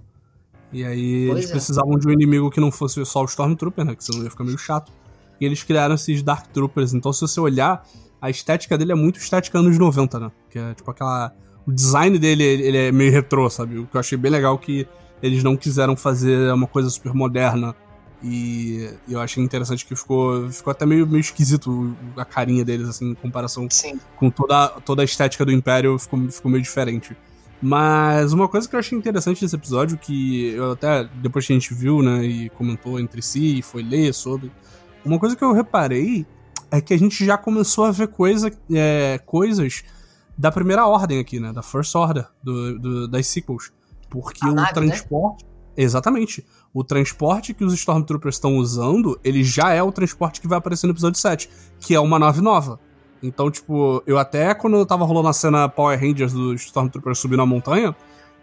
[0.73, 1.53] E aí Pois eles é.
[1.53, 3.95] precisavam de um inimigo que não fosse só o Stormtrooper, né?
[3.95, 4.91] Que senão ia ficar meio chato.
[5.39, 6.93] E eles criaram esses Dark Troopers.
[6.93, 7.85] Então, se você olhar,
[8.21, 10.31] a estética dele é muito estética anos 90, né?
[10.49, 11.33] Que é tipo aquela.
[11.65, 13.79] O design dele ele é meio retrô, sabe?
[13.79, 14.87] O que eu achei bem legal que
[15.21, 17.75] eles não quiseram fazer uma coisa super moderna.
[18.23, 23.11] E eu achei interessante que ficou, ficou até meio, meio esquisito a carinha deles, assim,
[23.11, 23.99] em comparação Sim.
[24.15, 27.15] com toda, toda a estética do Império ficou, ficou meio diferente.
[27.61, 31.55] Mas uma coisa que eu achei interessante nesse episódio, que eu até, depois que a
[31.55, 34.51] gente viu, né, e comentou entre si, e foi ler sobre,
[35.07, 36.25] uma coisa que eu reparei
[36.69, 39.83] é que a gente já começou a ver coisa, é, coisas
[40.37, 43.71] da primeira ordem aqui, né, da First Order, do, do- das sequels.
[44.09, 44.73] Porque A o nave, né?
[44.87, 45.45] transporte...
[45.75, 46.45] Exatamente.
[46.73, 50.87] O transporte que os Stormtroopers estão usando, ele já é o transporte que vai aparecer
[50.87, 52.79] no episódio 7, que é uma nave nova.
[53.21, 57.41] Então, tipo, eu até quando eu tava rolando a cena Power Rangers dos Stormtroopers subindo
[57.41, 57.95] a montanha,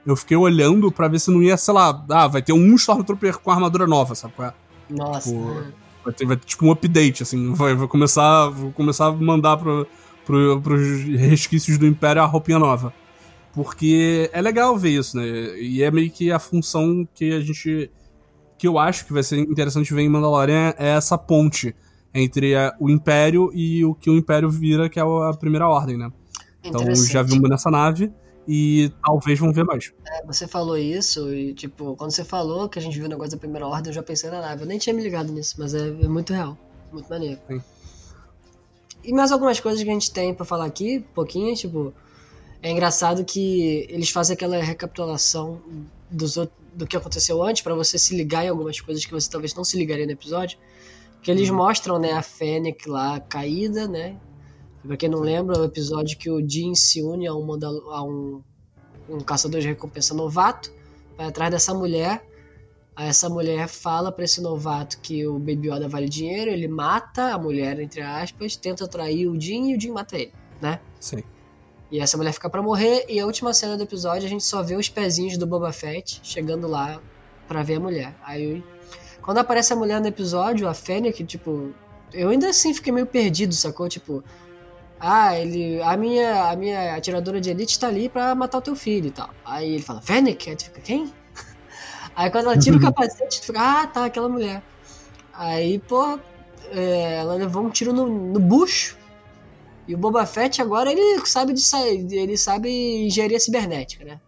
[0.07, 3.39] eu fiquei olhando pra ver se não ia, sei lá, ah, vai ter um Stormtrooper
[3.39, 4.55] com armadura nova, sabe qual é?
[4.91, 5.31] Nossa.
[5.31, 5.63] Pô.
[6.05, 9.57] Vai ter, vai ter tipo um update, assim, vai, vai começar, vou começar a mandar
[9.57, 9.87] pro,
[10.27, 12.93] pro, pros resquícios do Império a roupinha nova.
[13.53, 15.25] Porque é legal ver isso, né?
[15.61, 17.91] E é meio que a função que a gente.
[18.59, 21.75] que eu acho que vai ser interessante ver em Mandalorian é essa ponte
[22.13, 25.97] entre a- o Império e o que o Império vira, que é a Primeira Ordem,
[25.97, 26.11] né?
[26.63, 26.81] Então
[27.13, 28.11] já vimos nessa nave
[28.47, 29.93] e talvez vão ver mais.
[30.07, 33.33] É, Você falou isso e, tipo, quando você falou que a gente viu o negócio
[33.33, 34.63] da primeira ordem, eu já pensei na nave.
[34.63, 36.57] Eu nem tinha me ligado nisso, mas é, é muito real.
[36.93, 37.41] Muito maneiro.
[37.49, 37.63] Sim.
[39.03, 41.93] E mais algumas coisas que a gente tem pra falar aqui, um pouquinho, tipo.
[42.63, 45.61] É engraçado que eles fazem aquela recapitulação
[46.11, 46.39] dos,
[46.75, 49.63] do que aconteceu antes, pra você se ligar em algumas coisas que você talvez não
[49.63, 50.59] se ligaria no episódio.
[51.21, 54.17] Que eles mostram, né, a Fennec lá caída, né?
[54.87, 57.53] Pra quem não lembra, é o episódio que o Jin se une a um,
[57.91, 58.43] a um
[59.09, 60.73] um caçador de recompensa novato,
[61.17, 62.27] vai atrás dessa mulher.
[62.97, 67.35] Aí essa mulher fala pra esse novato que o Baby Yoda vale dinheiro, ele mata
[67.35, 70.81] a mulher, entre aspas, tenta atrair o Jin e o Jin mata ele, né?
[71.01, 71.23] Sim.
[71.91, 74.63] E essa mulher fica pra morrer, e a última cena do episódio a gente só
[74.63, 77.01] vê os pezinhos do Boba Fett chegando lá
[77.49, 78.17] pra ver a mulher.
[78.23, 78.63] Aí,
[79.21, 81.73] quando aparece a mulher no episódio, a Fennec, tipo,
[82.13, 83.89] eu ainda assim fiquei meio perdido, sacou?
[83.89, 84.23] Tipo,
[85.05, 88.75] ah, ele, a minha, a minha atiradora de elite tá ali pra matar o teu
[88.75, 89.31] filho e tal.
[89.45, 90.49] Aí ele fala, Fennec?
[90.49, 91.13] Aí tu fica, quem?
[92.17, 94.63] Aí quando ela tira o capacete, tu fica, ah, tá, aquela mulher.
[95.33, 96.19] Aí, pô,
[96.71, 98.97] é, ela levou um tiro no, no bucho.
[99.87, 104.21] E o Boba Fett agora ele sabe de sair, ele sabe engenharia cibernética, né?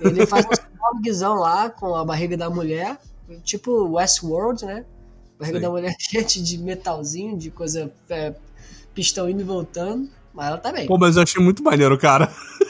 [0.00, 2.98] Ele faz um cyborgzão lá com a barriga da mulher,
[3.44, 4.84] tipo Westworld, né?
[5.38, 5.64] Barriga Sim.
[5.64, 8.34] da mulher cheia de metalzinho, de coisa é,
[8.96, 10.86] pistão indo e voltando, mas ela tá bem.
[10.88, 12.32] Pô, mas eu achei muito maneiro, cara.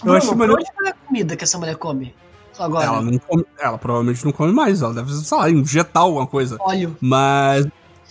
[0.00, 0.54] eu Bruno, achei maneiro.
[0.54, 2.14] onde vai a comida que essa mulher come?
[2.58, 6.26] Agora, Ela, não come- ela provavelmente não come mais, ela deve, sei lá, injetar alguma
[6.26, 6.56] coisa.
[6.58, 6.96] óleo.
[7.00, 7.66] Mas.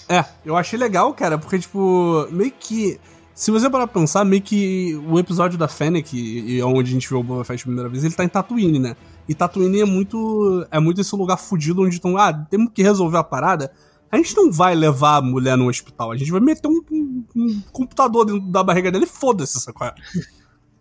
[0.08, 2.98] É, eu achei legal, cara, porque, tipo, meio que.
[3.36, 7.10] Se você parar pra pensar, meio que o episódio da Fennec, e onde a gente
[7.10, 8.96] vê o Boba Fett a primeira vez, ele tá em Tatooine, né?
[9.28, 10.66] E Tatooine é muito.
[10.72, 12.18] É muito esse lugar fudido onde estão.
[12.18, 13.70] Ah, temos que resolver a parada.
[14.12, 17.24] A gente não vai levar a mulher no hospital, a gente vai meter um, um-
[17.36, 19.88] um computador dentro da barriga dele e foda-se, sacou?
[19.88, 19.93] é?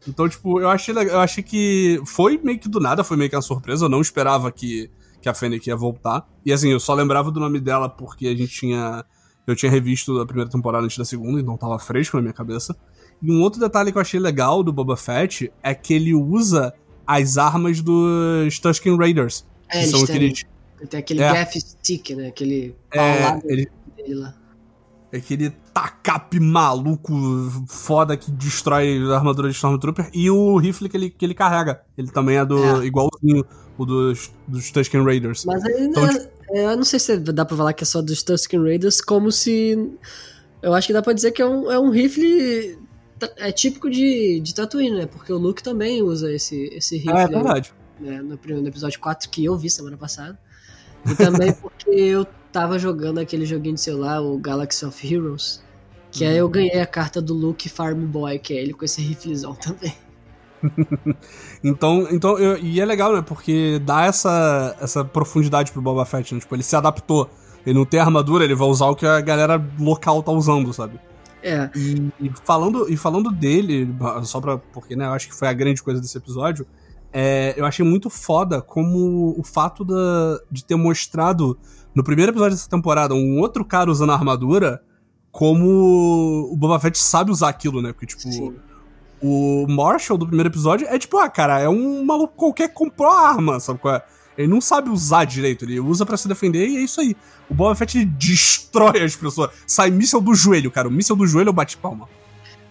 [0.09, 3.35] Então, tipo, eu achei, eu achei que foi meio que do nada, foi meio que
[3.35, 3.87] uma surpresa.
[3.87, 4.89] Eu não esperava que,
[5.21, 6.25] que a Fennec ia voltar.
[6.45, 9.05] E assim, eu só lembrava do nome dela porque a gente tinha.
[9.45, 12.77] Eu tinha revisto a primeira temporada antes da segunda, então tava fresco na minha cabeça.
[13.21, 16.73] E um outro detalhe que eu achei legal do Boba Fett é que ele usa
[17.05, 19.45] as armas dos Tusken Raiders.
[19.69, 20.33] É, que são têm,
[20.77, 20.89] aqueles.
[20.91, 21.33] tem aquele É.
[21.33, 22.29] gaff stick, né?
[22.29, 24.35] Aquele É, ele, dele lá.
[25.13, 27.13] aquele tacape maluco
[27.69, 30.11] foda que destrói a armadura de Stormtrooper.
[30.13, 31.83] E o rifle que ele, que ele carrega.
[31.97, 32.59] Ele também é do.
[32.83, 32.87] É.
[32.87, 33.45] igualzinho
[33.79, 35.45] o dos, dos Tusken Raiders.
[35.45, 38.01] Mas aí, Então, é- é, eu não sei se dá pra falar que é só
[38.01, 39.91] dos Tusken Raiders, como se.
[40.63, 42.79] Eu acho que dá pra dizer que é um, é um rifle
[43.39, 45.07] é típico de, de Tatooine, né?
[45.07, 47.13] Porque o Luke também usa esse, esse rifle.
[47.19, 47.73] É, é verdade.
[48.01, 48.21] Né?
[48.21, 50.39] no, no episódio 4 que eu vi semana passada.
[51.11, 55.63] E também porque eu tava jogando aquele joguinho de celular, o Galaxy of Heroes.
[56.11, 59.03] Que aí eu ganhei a carta do Luke Farm Boy, que é ele com esse
[59.03, 59.95] riflezão também.
[61.63, 63.23] então, então eu, e é legal, né?
[63.23, 66.41] Porque dá essa, essa profundidade pro Boba Fett, né?
[66.41, 67.29] Tipo, ele se adaptou.
[67.67, 70.99] Ele não tem armadura, ele vai usar o que a galera local tá usando, sabe?
[71.43, 71.69] É.
[71.77, 73.89] E, e falando, e falando dele,
[74.23, 74.59] só pra.
[74.59, 76.67] Porque, né, eu acho que foi a grande coisa desse episódio.
[77.19, 81.59] É, eu achei muito foda como o fato da, de ter mostrado
[81.95, 84.83] no primeiro episódio dessa temporada um outro cara usando a armadura,
[85.33, 87.95] como o Boba Fett sabe usar aquilo, né?
[87.95, 88.55] Porque, tipo, Sim.
[89.23, 93.11] o Marshall do primeiro episódio é tipo, ah, cara, é um maluco qualquer que comprou
[93.11, 94.05] a arma, sabe qual é?
[94.37, 97.17] Ele não sabe usar direito, ele usa para se defender e é isso aí.
[97.49, 99.53] O Boba Fett destrói as pessoas.
[99.67, 100.87] Sai míssel do joelho, cara.
[100.87, 102.07] O míssel do joelho é o bate-palma.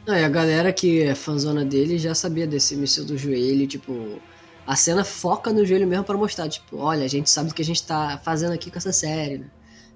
[0.06, 4.22] Não, e a galera que é fãzona dele já sabia desse míssel do joelho, tipo.
[4.66, 7.62] A cena foca no joelho mesmo para mostrar, tipo, olha, a gente sabe o que
[7.62, 9.50] a gente tá fazendo aqui com essa série, né?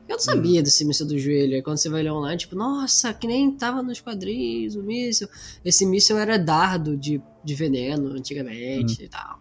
[0.07, 0.63] Eu não sabia hum.
[0.63, 1.55] desse míssil do joelho.
[1.55, 5.27] Aí quando você vai ler online, tipo, nossa, que nem tava nos quadrinhos o míssil.
[5.63, 9.05] Esse míssil era dardo de, de veneno antigamente hum.
[9.05, 9.39] e tal.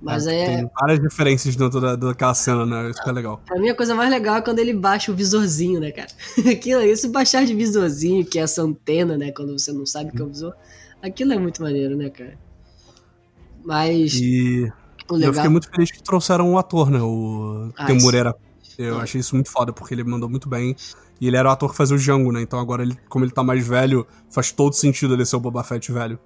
[0.00, 2.90] Mas é, Tem várias diferenças dentro da, daquela cena, né?
[2.90, 3.42] Isso que é legal.
[3.44, 6.08] Pra mim, a coisa mais legal é quando ele baixa o visorzinho, né, cara?
[6.50, 9.32] Aquilo, esse baixar de visorzinho, que é essa antena, né?
[9.32, 10.54] Quando você não sabe que é o visor.
[11.02, 12.38] Aquilo é muito maneiro, né, cara?
[13.66, 14.14] Mas.
[14.14, 14.72] E.
[15.10, 15.28] Legal...
[15.28, 17.00] Eu fiquei muito feliz que trouxeram o ator, né?
[17.02, 18.34] O ah, Temurera.
[18.78, 19.02] Eu ah.
[19.02, 20.76] achei isso muito foda, porque ele mandou muito bem.
[21.20, 22.42] E ele era o ator que fazia o Django, né?
[22.42, 25.64] Então agora, ele, como ele tá mais velho, faz todo sentido ele ser o Boba
[25.64, 26.18] Fett velho.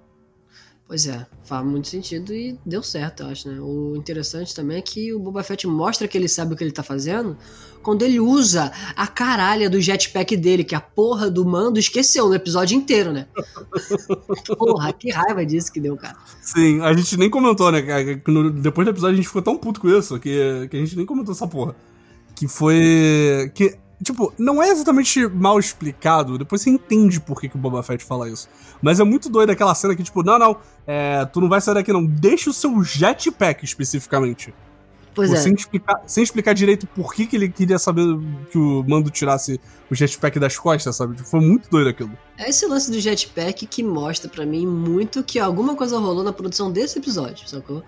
[0.91, 3.61] Pois é, faz muito sentido e deu certo, eu acho, né?
[3.61, 6.73] O interessante também é que o Boba Fett mostra que ele sabe o que ele
[6.73, 7.37] tá fazendo
[7.81, 12.35] quando ele usa a caralha do jetpack dele, que a porra do mando esqueceu no
[12.35, 13.25] episódio inteiro, né?
[14.59, 16.17] porra, que raiva disso que deu, cara.
[16.41, 17.81] Sim, a gente nem comentou, né?
[18.61, 21.05] Depois do episódio a gente ficou tão puto com isso que, que a gente nem
[21.05, 21.73] comentou essa porra.
[22.35, 23.49] Que foi.
[23.55, 27.83] Que Tipo, não é exatamente mal explicado, depois você entende por que, que o Boba
[27.83, 28.49] Fett fala isso.
[28.81, 31.75] Mas é muito doido aquela cena que, tipo, não, não, é, tu não vai sair
[31.75, 34.53] daqui não, deixa o seu jetpack especificamente.
[35.13, 35.39] Pois Pô, é.
[35.39, 38.05] Sem explicar, sem explicar direito por que, que ele queria saber
[38.49, 39.59] que o Mando tirasse
[39.89, 41.15] o jetpack das costas, sabe?
[41.15, 42.11] Tipo, foi muito doido aquilo.
[42.37, 46.31] É esse lance do jetpack que mostra para mim muito que alguma coisa rolou na
[46.31, 47.83] produção desse episódio, sacou?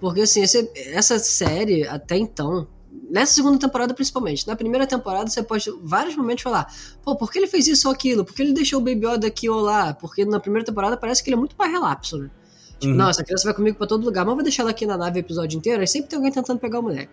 [0.00, 2.66] Porque assim, esse, essa série, até então,
[3.10, 4.46] Nessa segunda temporada, principalmente.
[4.46, 7.94] Na primeira temporada, você pode, vários momentos, falar: pô, por que ele fez isso ou
[7.94, 8.24] aquilo?
[8.24, 9.94] Por que ele deixou o Baby Yoda aqui ou lá?
[9.94, 12.30] Porque na primeira temporada parece que ele é muito mais relapso, né?
[12.78, 12.98] Tipo, uhum.
[12.98, 15.18] não, essa criança vai comigo pra todo lugar, mas vou deixar ela aqui na nave
[15.18, 15.80] o episódio inteiro.
[15.80, 17.12] Aí sempre tem alguém tentando pegar o moleque.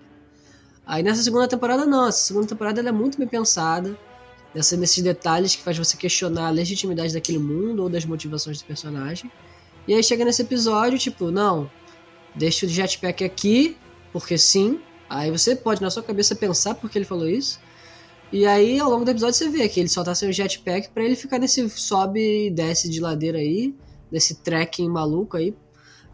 [0.86, 2.08] Aí nessa segunda temporada, não.
[2.08, 3.98] Essa segunda temporada ela é muito bem pensada.
[4.54, 8.66] Nessa, nesses detalhes que faz você questionar a legitimidade daquele mundo ou das motivações do
[8.66, 9.32] personagem.
[9.88, 11.70] E aí chega nesse episódio, tipo, não,
[12.36, 13.76] deixa o jetpack aqui,
[14.12, 14.80] porque sim,
[15.14, 17.60] Aí você pode na sua cabeça pensar porque ele falou isso.
[18.32, 20.90] E aí, ao longo do episódio, você vê que ele só tá sem o jetpack
[20.90, 23.76] para ele ficar nesse sobe e desce de ladeira aí,
[24.12, 25.56] nesse trekking maluco aí,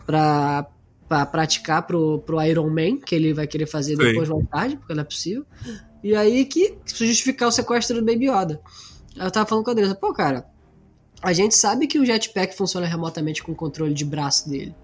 [0.06, 0.68] pra,
[1.08, 4.04] pra praticar pro, pro Iron Man, que ele vai querer fazer Sim.
[4.04, 5.46] depois mais tarde, porque não é possível.
[6.04, 8.62] E aí que justificar o sequestro do Baby Yoda.
[9.16, 10.46] Eu tava falando com a Andressa, pô, cara,
[11.22, 14.76] a gente sabe que o jetpack funciona remotamente com o controle de braço dele.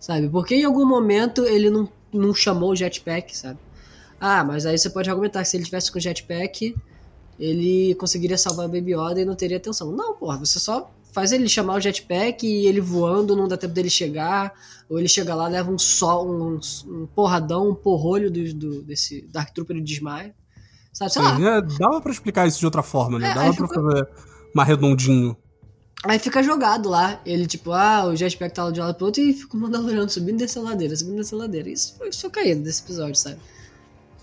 [0.00, 0.28] Sabe?
[0.28, 3.58] Porque em algum momento ele não não chamou o jetpack, sabe?
[4.20, 6.74] Ah, mas aí você pode argumentar que se ele tivesse com jetpack,
[7.38, 9.90] ele conseguiria salvar o Baby Yoda e não teria atenção.
[9.92, 13.74] Não, porra, você só faz ele chamar o jetpack e ele voando, não dá tempo
[13.74, 14.52] dele chegar,
[14.88, 19.22] ou ele chega lá, leva um sol, um, um porradão, um porrolho do, do, desse
[19.32, 20.32] Dark Trooper de desmaio.
[20.92, 21.56] Sabe, sei Sim, lá.
[21.56, 23.30] É, dava pra explicar isso de outra forma, né?
[23.30, 24.08] É, dava pra fazer
[24.54, 25.36] mais redondinho.
[26.04, 27.20] Aí fica jogado lá.
[27.24, 29.60] Ele, tipo, ah, o jetpack tá lá de um lado pro outro e fica o
[29.60, 31.68] Mandaloriano subindo e descendo a ladeira, subindo e descendo a ladeira.
[31.70, 33.36] Isso foi só caído desse episódio, sabe?
[33.36, 33.40] Sim.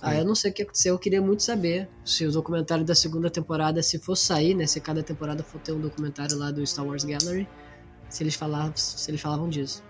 [0.02, 2.96] Aí eu não sei o que aconteceu, eu queria muito saber se o documentário da
[2.96, 4.66] segunda temporada, se for sair, né?
[4.66, 7.48] Se cada temporada for ter um documentário lá do Star Wars Gallery,
[8.10, 9.84] se eles falavam, se eles falavam disso.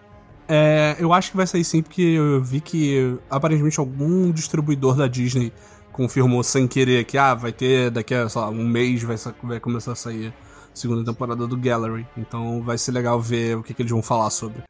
[0.47, 5.07] É, eu acho que vai sair sim, porque eu vi que aparentemente algum distribuidor da
[5.07, 5.53] Disney
[5.93, 9.93] confirmou sem querer que ah, vai ter daqui a lá, um mês vai, vai começar
[9.93, 10.33] a sair
[10.73, 12.07] segunda temporada do Gallery.
[12.17, 14.63] Então vai ser legal ver o que, que eles vão falar sobre.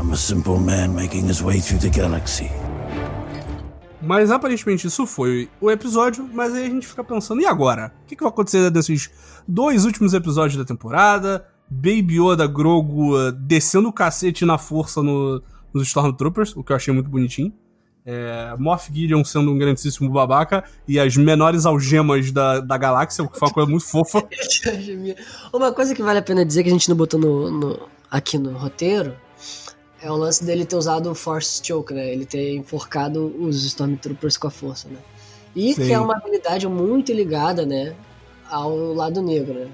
[0.00, 2.50] I'm a simple man making his way through the galaxy.
[4.00, 7.92] Mas aparentemente isso foi o episódio, mas aí a gente fica pensando, e agora?
[8.04, 9.10] O que, que vai acontecer desses
[9.48, 11.44] dois últimos episódios da temporada?
[11.68, 15.42] Baby Yoda Grogu uh, descendo o cacete na força no,
[15.74, 17.52] nos Stormtroopers, o que eu achei muito bonitinho.
[18.06, 23.28] É, Moff Gideon sendo um grandíssimo babaca e as menores algemas da, da galáxia, o
[23.28, 24.24] que foi uma coisa muito fofa.
[25.52, 28.38] uma coisa que vale a pena dizer que a gente não botou no, no, aqui
[28.38, 29.16] no roteiro
[30.00, 32.12] é o lance dele ter usado o Force Choke, né?
[32.12, 34.98] Ele ter enforcado os Stormtroopers com a força, né?
[35.54, 35.86] E Sim.
[35.86, 37.94] que é uma habilidade muito ligada, né?
[38.48, 39.68] Ao lado negro, né?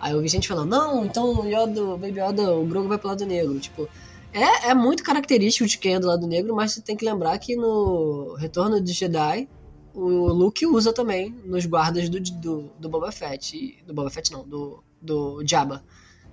[0.00, 2.98] Aí eu vi gente falando, não, então o Yoda, o Baby Yoda, o Grogu vai
[2.98, 3.58] pro lado negro.
[3.60, 3.88] Tipo,
[4.36, 7.38] é, é muito característico de quem é do lado negro, mas você tem que lembrar
[7.38, 9.48] que no Retorno de Jedi,
[9.94, 13.82] o Luke usa também nos guardas do, do, do Boba Fett.
[13.86, 15.82] Do Boba Fett não, do, do Jabba.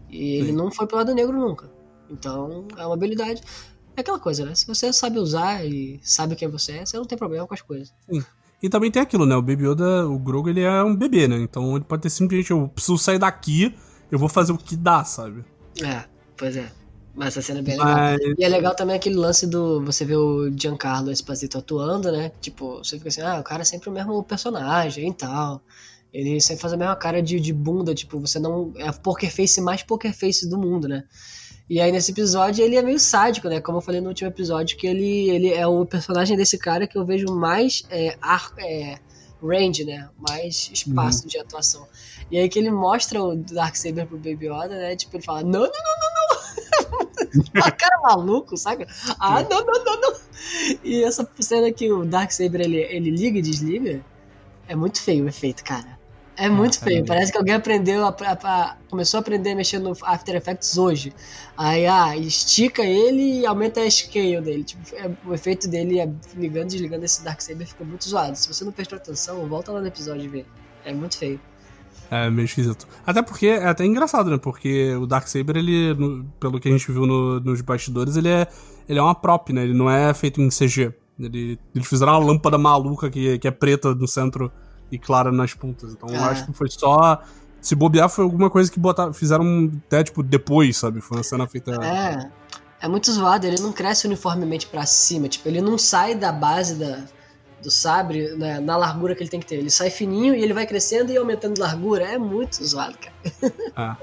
[0.09, 0.57] E ele Sim.
[0.57, 1.71] não foi pro lado negro nunca.
[2.09, 3.41] Então, é uma habilidade.
[3.95, 4.53] É aquela coisa, né?
[4.53, 7.61] Se você sabe usar e sabe quem você é, você não tem problema com as
[7.61, 7.93] coisas.
[8.09, 8.21] Sim.
[8.61, 9.35] E também tem aquilo, né?
[9.35, 11.37] O Baby Yoda, o Grogu, ele é um bebê, né?
[11.37, 13.73] Então ele pode ter simplesmente, eu preciso sair daqui,
[14.11, 15.45] eu vou fazer o que dá, sabe?
[15.81, 16.03] É,
[16.35, 16.82] pois é.
[17.15, 18.19] Mas essa cena é bem Mas...
[18.19, 18.36] legal.
[18.38, 19.84] E é legal também aquele lance do.
[19.86, 22.32] Você vê o Giancarlo Esposito atuando, né?
[22.41, 25.62] Tipo, você fica assim, ah, o cara é sempre o mesmo personagem e tal.
[26.12, 28.73] Ele sempre faz a mesma cara de, de bunda, tipo, você não.
[28.78, 31.04] É a poker face mais poker face do mundo, né?
[31.69, 33.62] E aí nesse episódio ele é meio sádico, né?
[33.62, 36.97] Como eu falei no último episódio, que ele, ele é o personagem desse cara que
[36.97, 38.99] eu vejo mais é, ar, é,
[39.41, 40.10] range, né?
[40.17, 41.30] Mais espaço uhum.
[41.30, 41.88] de atuação.
[42.30, 44.95] E aí que ele mostra o Darksaber pro Baby Yoda, né?
[44.95, 46.12] Tipo, ele fala, não, não, não, não,
[47.53, 47.63] não!
[47.63, 48.87] a cara maluco, sabe?
[49.19, 50.13] Ah, não, não, não, não.
[50.83, 54.03] E essa cena que o Darksaber ele, ele liga e desliga,
[54.67, 55.97] é muito feio o efeito, cara.
[56.35, 57.05] É muito ah, feio.
[57.05, 60.77] Parece que alguém aprendeu a, a, a, começou a aprender a mexer no After Effects
[60.77, 61.13] hoje.
[61.55, 64.63] Aí, ah, estica ele e aumenta a scale dele.
[64.63, 68.35] Tipo, é, o efeito dele é ligando e desligando esse Darksaber ficou muito zoado.
[68.35, 70.45] Se você não prestou atenção, volta lá no episódio e vê.
[70.83, 71.39] É muito feio.
[72.15, 72.88] É meio esquisito.
[73.06, 74.38] Até porque é até engraçado, né?
[74.38, 78.47] Porque o Darksaber, ele, no, pelo que a gente viu no, nos bastidores, ele é,
[78.88, 79.63] ele é uma prop, né?
[79.63, 80.93] Ele não é feito em CG.
[81.19, 84.52] Ele, eles fizeram uma lâmpada maluca que, que é preta no centro
[84.91, 85.93] e clara nas pontas.
[85.93, 86.17] Então é.
[86.17, 87.19] eu acho que foi só.
[87.60, 91.02] Se bobear, foi alguma coisa que botaram, fizeram até, tipo, depois, sabe?
[91.02, 91.71] Foi uma cena feita.
[91.84, 92.30] É.
[92.80, 95.30] É muito zoado, ele não cresce uniformemente para cima.
[95.30, 97.02] Tipo, ele não sai da base da
[97.63, 99.56] do sabre né, na largura que ele tem que ter.
[99.56, 102.04] Ele sai fininho e ele vai crescendo e aumentando largura.
[102.04, 103.54] É muito zoado, cara.
[103.76, 103.97] Ah.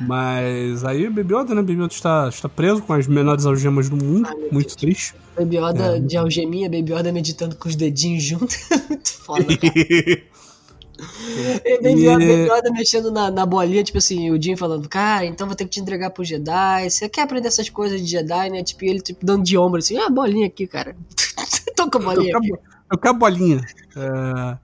[0.00, 1.62] Mas aí Baby Yoda, né?
[1.62, 4.28] Baby Yoda está, está preso com as menores algemas do mundo.
[4.50, 4.74] Muito Deus.
[4.74, 5.14] triste.
[5.36, 6.00] Baby Yoda é.
[6.00, 8.58] de algeminha, Baby Yoda meditando com os dedinhos juntos.
[8.88, 9.72] muito foda, cara.
[11.64, 15.56] E Baby Yoda mexendo na, na bolinha, tipo assim, o Jim falando, cara, então vou
[15.56, 16.88] ter que te entregar pro Jedi.
[16.88, 18.62] Você quer aprender essas coisas de Jedi, né?
[18.62, 20.94] Tipo, ele tipo, dando de ombro assim, ah, bolinha aqui, cara.
[21.90, 22.38] Com a bolinha.
[22.90, 23.60] A bolinha.
[23.96, 24.58] É...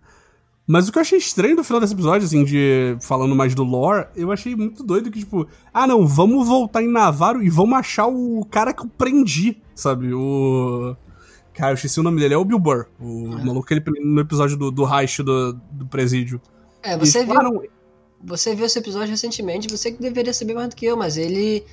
[0.67, 3.65] Mas o que eu achei estranho no final desse episódio, assim, de falando mais do
[3.65, 7.79] lore, eu achei muito doido que, tipo, ah não, vamos voltar em Navarro e vamos
[7.79, 10.13] achar o cara que eu prendi, sabe?
[10.13, 10.95] O.
[11.55, 13.45] Cara, eu esqueci o nome dele, é o Bill Burr, o é.
[13.45, 14.85] maluco que ele no episódio do, do
[15.25, 16.39] do, do presídio.
[16.83, 17.63] É, você viu.
[18.23, 21.65] Você viu esse episódio recentemente, você que deveria saber mais do que eu, mas ele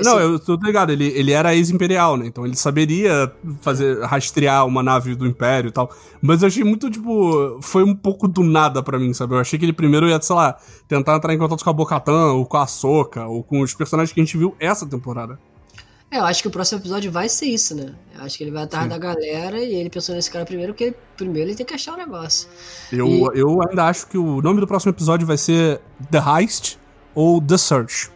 [0.00, 0.08] esse...
[0.08, 2.26] Não, eu tô ligado, ele, ele era ex-imperial, né?
[2.26, 5.90] Então ele saberia fazer, rastrear uma nave do Império e tal.
[6.20, 9.34] Mas eu achei muito, tipo, foi um pouco do nada para mim, sabe?
[9.34, 10.56] Eu achei que ele primeiro ia, sei lá,
[10.86, 14.12] tentar entrar em contato com a Bocatan, ou com a Soca, ou com os personagens
[14.12, 15.38] que a gente viu essa temporada.
[16.10, 17.94] É, eu acho que o próximo episódio vai ser isso, né?
[18.16, 18.90] Eu acho que ele vai atrás Sim.
[18.90, 21.96] da galera e ele pensou nesse cara primeiro, porque primeiro ele tem que achar o
[21.98, 22.48] negócio.
[22.90, 23.38] Eu, e...
[23.38, 26.78] eu ainda acho que o nome do próximo episódio vai ser The Heist
[27.14, 28.10] ou The Search.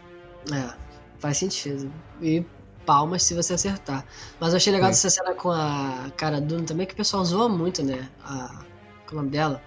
[0.51, 0.82] É.
[1.23, 1.89] Faz sentido.
[2.21, 2.43] E
[2.85, 4.05] palmas se você acertar.
[4.41, 4.91] Mas eu achei legal é.
[4.91, 8.09] essa cena com a cara Dune também, que o pessoal zoa muito, né?
[8.25, 8.65] A,
[9.09, 9.63] o nome dela?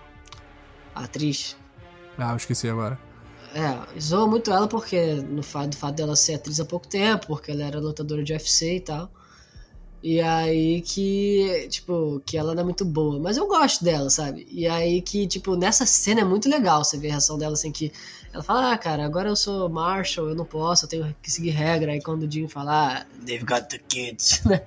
[0.94, 1.56] A atriz.
[2.18, 2.98] Ah, eu esqueci agora.
[3.54, 7.28] É, zoa muito ela porque no fato, do fato dela ser atriz há pouco tempo,
[7.28, 9.10] porque ela era lutadora de UFC e tal.
[10.02, 13.18] E aí que, tipo, que ela não é muito boa.
[13.18, 14.46] Mas eu gosto dela, sabe?
[14.50, 17.72] E aí que, tipo, nessa cena é muito legal você ver a reação dela, assim,
[17.72, 17.90] que
[18.36, 21.50] ela fala, ah, cara, agora eu sou Marshall, eu não posso, eu tenho que seguir
[21.50, 21.92] regra.
[21.92, 24.60] Aí quando o Jim fala, ah, they've got the kids, né?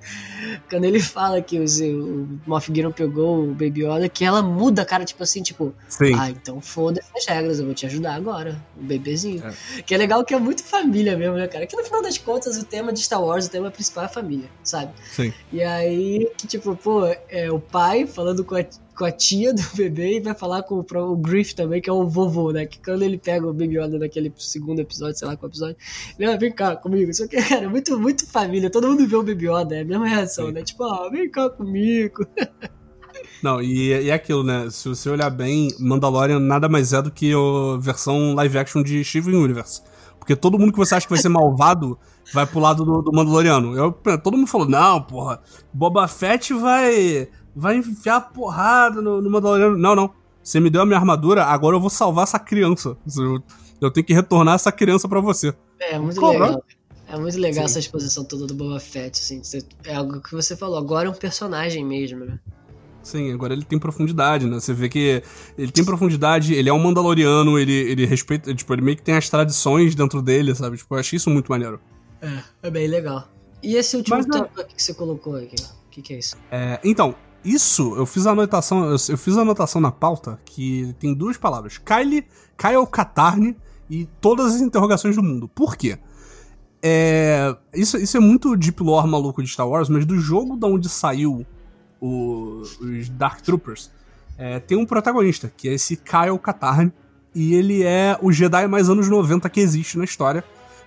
[0.68, 4.82] Quando ele fala que os, o Moff Gideon pegou o Baby Yoda, que ela muda
[4.82, 6.14] a cara, tipo assim, tipo, Sim.
[6.18, 9.40] ah, então foda-se as regras, eu vou te ajudar agora, o bebezinho.
[9.46, 9.82] É.
[9.82, 11.64] Que é legal que é muito família mesmo, né, cara?
[11.64, 14.10] Que no final das contas o tema de Star Wars, o tema principal é a
[14.10, 14.92] família, sabe?
[15.12, 15.32] Sim.
[15.52, 18.64] E aí, que tipo, pô, é o pai falando com a
[19.00, 21.92] com a tia do bebê e vai falar com o, o Griff também, que é
[21.92, 22.66] o vovô, né?
[22.66, 25.76] Que quando ele pega o Baby Yoda naquele segundo episódio, sei lá qual episódio,
[26.18, 27.10] ele ah, vem cá comigo.
[27.10, 28.68] Isso aqui, cara, é muito, muito família.
[28.68, 30.52] Todo mundo vê o Baby Yoda, é a mesma reação, Sim.
[30.52, 30.62] né?
[30.62, 32.26] Tipo, ah, vem cá comigo.
[33.42, 34.68] Não, e, e é aquilo, né?
[34.70, 39.02] Se você olhar bem, Mandalorian nada mais é do que a versão live action de
[39.02, 39.80] Steven Universe.
[39.80, 41.98] Porque Porque todo mundo que você acha que vai ser malvado
[42.34, 43.74] vai pro lado do, do Mandaloriano.
[43.74, 43.92] Eu,
[44.22, 45.40] todo mundo falou, não, porra,
[45.72, 49.76] Boba Fett vai, vai enfiar porrada no, no Mandaloriano.
[49.76, 50.10] Não, não.
[50.42, 52.96] Você me deu a minha armadura, agora eu vou salvar essa criança.
[53.16, 53.42] Eu,
[53.80, 55.54] eu tenho que retornar essa criança para você.
[55.78, 56.62] É, muito legal.
[57.08, 57.70] É muito legal Sim.
[57.70, 59.42] essa exposição toda do Boba Fett, assim.
[59.84, 62.38] É algo que você falou, agora é um personagem mesmo, né?
[63.02, 64.60] Sim, agora ele tem profundidade, né?
[64.60, 65.22] Você vê que
[65.58, 69.16] ele tem profundidade, ele é um Mandaloriano, ele, ele respeita, tipo, ele meio que tem
[69.16, 70.76] as tradições dentro dele, sabe?
[70.76, 71.80] Tipo, eu achei isso muito maneiro.
[72.20, 73.28] É, é bem legal.
[73.62, 76.36] E esse último Mas, tópico que você colocou aqui, o que, que é isso?
[76.50, 77.14] É, então,
[77.44, 81.36] isso, eu fiz a anotação, eu, eu, fiz a anotação na pauta que tem duas
[81.36, 82.24] palavras: Kyle,
[82.56, 83.56] Kyle Katarn
[83.88, 85.48] e todas as interrogações do mundo.
[85.48, 85.98] Por quê?
[86.82, 90.66] É, isso, isso é muito deep lore maluco de Star Wars, mas do jogo da
[90.66, 91.46] onde saiu
[92.00, 93.90] o, os Dark Troopers,
[94.38, 96.90] é, tem um protagonista, que é esse Kyle Katarn,
[97.34, 100.42] e ele é o Jedi mais anos 90 que existe na história,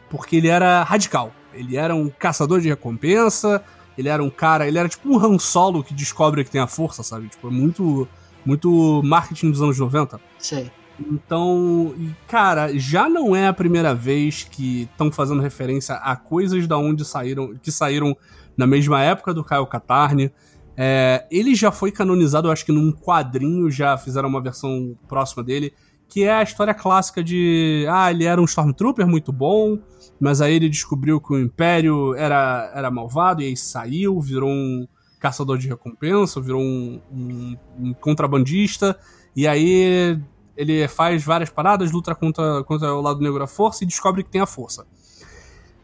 [0.09, 1.31] porque ele era radical.
[1.53, 3.63] Ele era um caçador de recompensa,
[3.97, 6.67] ele era um cara, ele era tipo um Han Solo que descobre que tem a
[6.67, 7.27] força, sabe?
[7.27, 8.07] Tipo, é muito,
[8.45, 10.19] muito marketing dos anos 90.
[10.39, 10.71] Sei.
[10.99, 11.93] Então,
[12.27, 17.03] cara, já não é a primeira vez que estão fazendo referência a coisas da onde
[17.03, 18.15] saíram, que saíram
[18.55, 20.31] na mesma época do Kyle Katarn.
[20.75, 25.43] É, ele já foi canonizado, eu acho que num quadrinho já fizeram uma versão próxima
[25.43, 25.73] dele,
[26.13, 29.79] que é a história clássica de ah, ele era um Stormtrooper muito bom,
[30.19, 34.87] mas aí ele descobriu que o Império era, era malvado e aí saiu, virou um
[35.19, 38.95] caçador de recompensa, virou um, um, um contrabandista,
[39.35, 40.21] e aí
[40.55, 44.29] ele faz várias paradas, luta contra, contra o lado negro da força e descobre que
[44.29, 44.85] tem a força.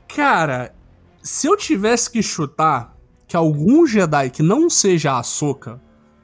[0.07, 0.75] Cara,
[1.23, 2.95] se eu tivesse que chutar
[3.27, 5.81] que algum Jedi que não seja a Ahsoka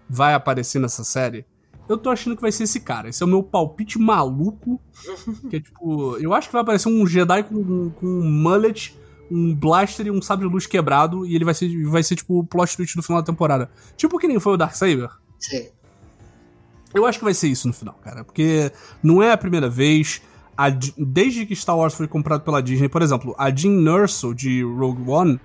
[0.08, 1.44] vai aparecer nessa série,
[1.88, 3.10] eu tô achando que vai ser esse cara.
[3.10, 4.80] Esse é o meu palpite maluco.
[5.50, 6.18] Que é tipo.
[6.18, 8.98] Eu acho que vai aparecer um Jedi com, com um mullet,
[9.30, 11.26] um blaster e um sabre de luz quebrado.
[11.26, 13.70] E ele vai ser, vai ser tipo o plot twist do final da temporada.
[13.96, 15.10] Tipo que nem foi o Darksaber.
[15.40, 15.68] Sim.
[16.94, 18.24] Eu acho que vai ser isso no final, cara.
[18.24, 18.72] Porque
[19.04, 20.22] não é a primeira vez.
[20.58, 24.64] A, desde que Star Wars foi comprado pela Disney, por exemplo, a Jean Erso de
[24.64, 25.40] Rogue One,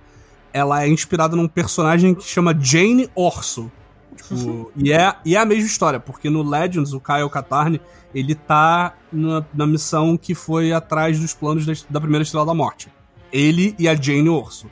[0.53, 3.69] ela é inspirada num personagem que chama Jane Orso.
[4.15, 7.79] Tipo, e, é, e é a mesma história, porque no Legends, o Kyle Katarn,
[8.13, 12.53] ele tá na, na missão que foi atrás dos planos da, da primeira Estrela da
[12.53, 12.91] Morte.
[13.31, 14.67] Ele e a Jane Orso.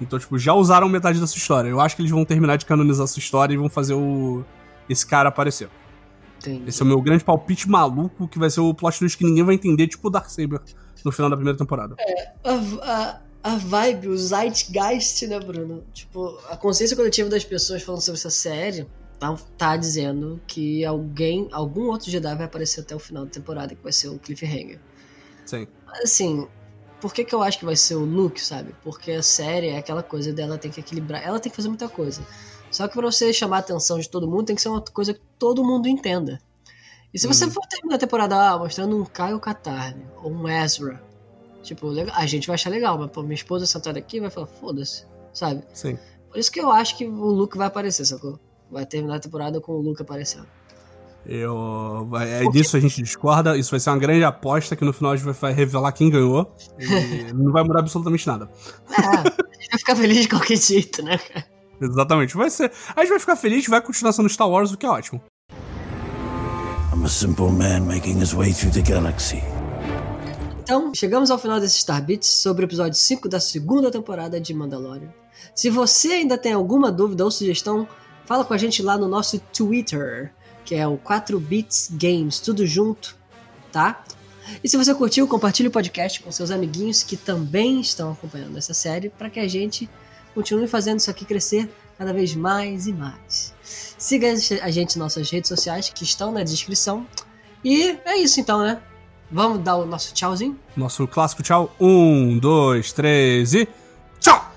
[0.00, 1.68] Então, tipo, já usaram metade dessa história.
[1.68, 4.44] Eu acho que eles vão terminar de canonizar essa história e vão fazer o
[4.88, 5.70] esse cara aparecer.
[6.38, 6.64] Entendi.
[6.68, 9.42] Esse é o meu grande palpite maluco, que vai ser o plot twist que ninguém
[9.42, 10.60] vai entender, tipo o Darksaber
[11.04, 11.94] no final da primeira temporada.
[11.98, 15.84] É, a, a, vibe, o zeitgeist, né, Bruno?
[15.92, 18.86] Tipo, a consciência coletiva das pessoas falando sobre essa série
[19.18, 23.74] tá, tá dizendo que alguém, algum outro Jedi vai aparecer até o final da temporada,
[23.74, 24.80] que vai ser o Cliffhanger.
[25.44, 25.68] Sim.
[26.02, 26.48] Assim,
[27.02, 28.74] por que, que eu acho que vai ser o Luke, sabe?
[28.82, 31.22] Porque a série é aquela coisa dela tem que equilibrar.
[31.22, 32.26] Ela tem que fazer muita coisa.
[32.70, 35.12] Só que para você chamar a atenção de todo mundo, tem que ser uma coisa
[35.12, 36.40] que todo mundo entenda.
[37.12, 37.50] E se você uhum.
[37.50, 41.00] for terminar a temporada ah, mostrando um Caio Katarn ou um Ezra,
[41.64, 45.04] tipo, a gente vai achar legal, mas pô, minha esposa sentada aqui vai falar, foda-se,
[45.32, 45.64] sabe?
[45.72, 45.98] Sim.
[46.30, 48.38] Por isso que eu acho que o Luke vai aparecer, sacou?
[48.70, 50.46] Vai terminar a temporada com o Luke aparecendo.
[51.26, 53.56] Eu, é disso a gente discorda.
[53.56, 56.54] Isso vai ser uma grande aposta que no final a gente vai revelar quem ganhou.
[56.78, 58.50] E não vai mudar absolutamente nada.
[58.90, 61.46] É, a gente vai ficar feliz de qualquer jeito, né, cara?
[61.80, 62.36] Exatamente.
[62.36, 62.70] Vai ser.
[62.94, 65.22] A gente vai ficar feliz, vai continuar sendo Star Wars, o que é ótimo.
[66.92, 69.42] I'm a simple man making his way through the galaxy.
[70.64, 74.54] Então, chegamos ao final desse Star Beats sobre o episódio 5 da segunda temporada de
[74.54, 75.12] Mandalorian.
[75.54, 77.86] Se você ainda tem alguma dúvida ou sugestão,
[78.24, 80.32] fala com a gente lá no nosso Twitter,
[80.64, 83.14] que é o 4bits Games, tudo junto,
[83.70, 84.02] tá?
[84.64, 88.72] E se você curtiu, compartilhe o podcast com seus amiguinhos que também estão acompanhando essa
[88.72, 89.86] série para que a gente
[90.34, 93.52] continue fazendo isso aqui crescer cada vez mais e mais.
[93.62, 97.06] Siga a gente nas nossas redes sociais que estão na descrição.
[97.62, 98.80] E é isso então, né?
[99.34, 100.56] Vamos dar o nosso tchauzinho?
[100.76, 101.74] Nosso clássico tchau.
[101.80, 103.68] Um, dois, três e.
[104.20, 104.48] Tchau!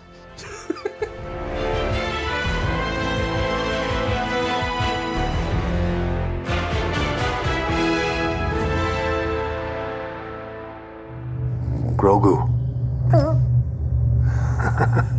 [11.95, 12.47] Grogu.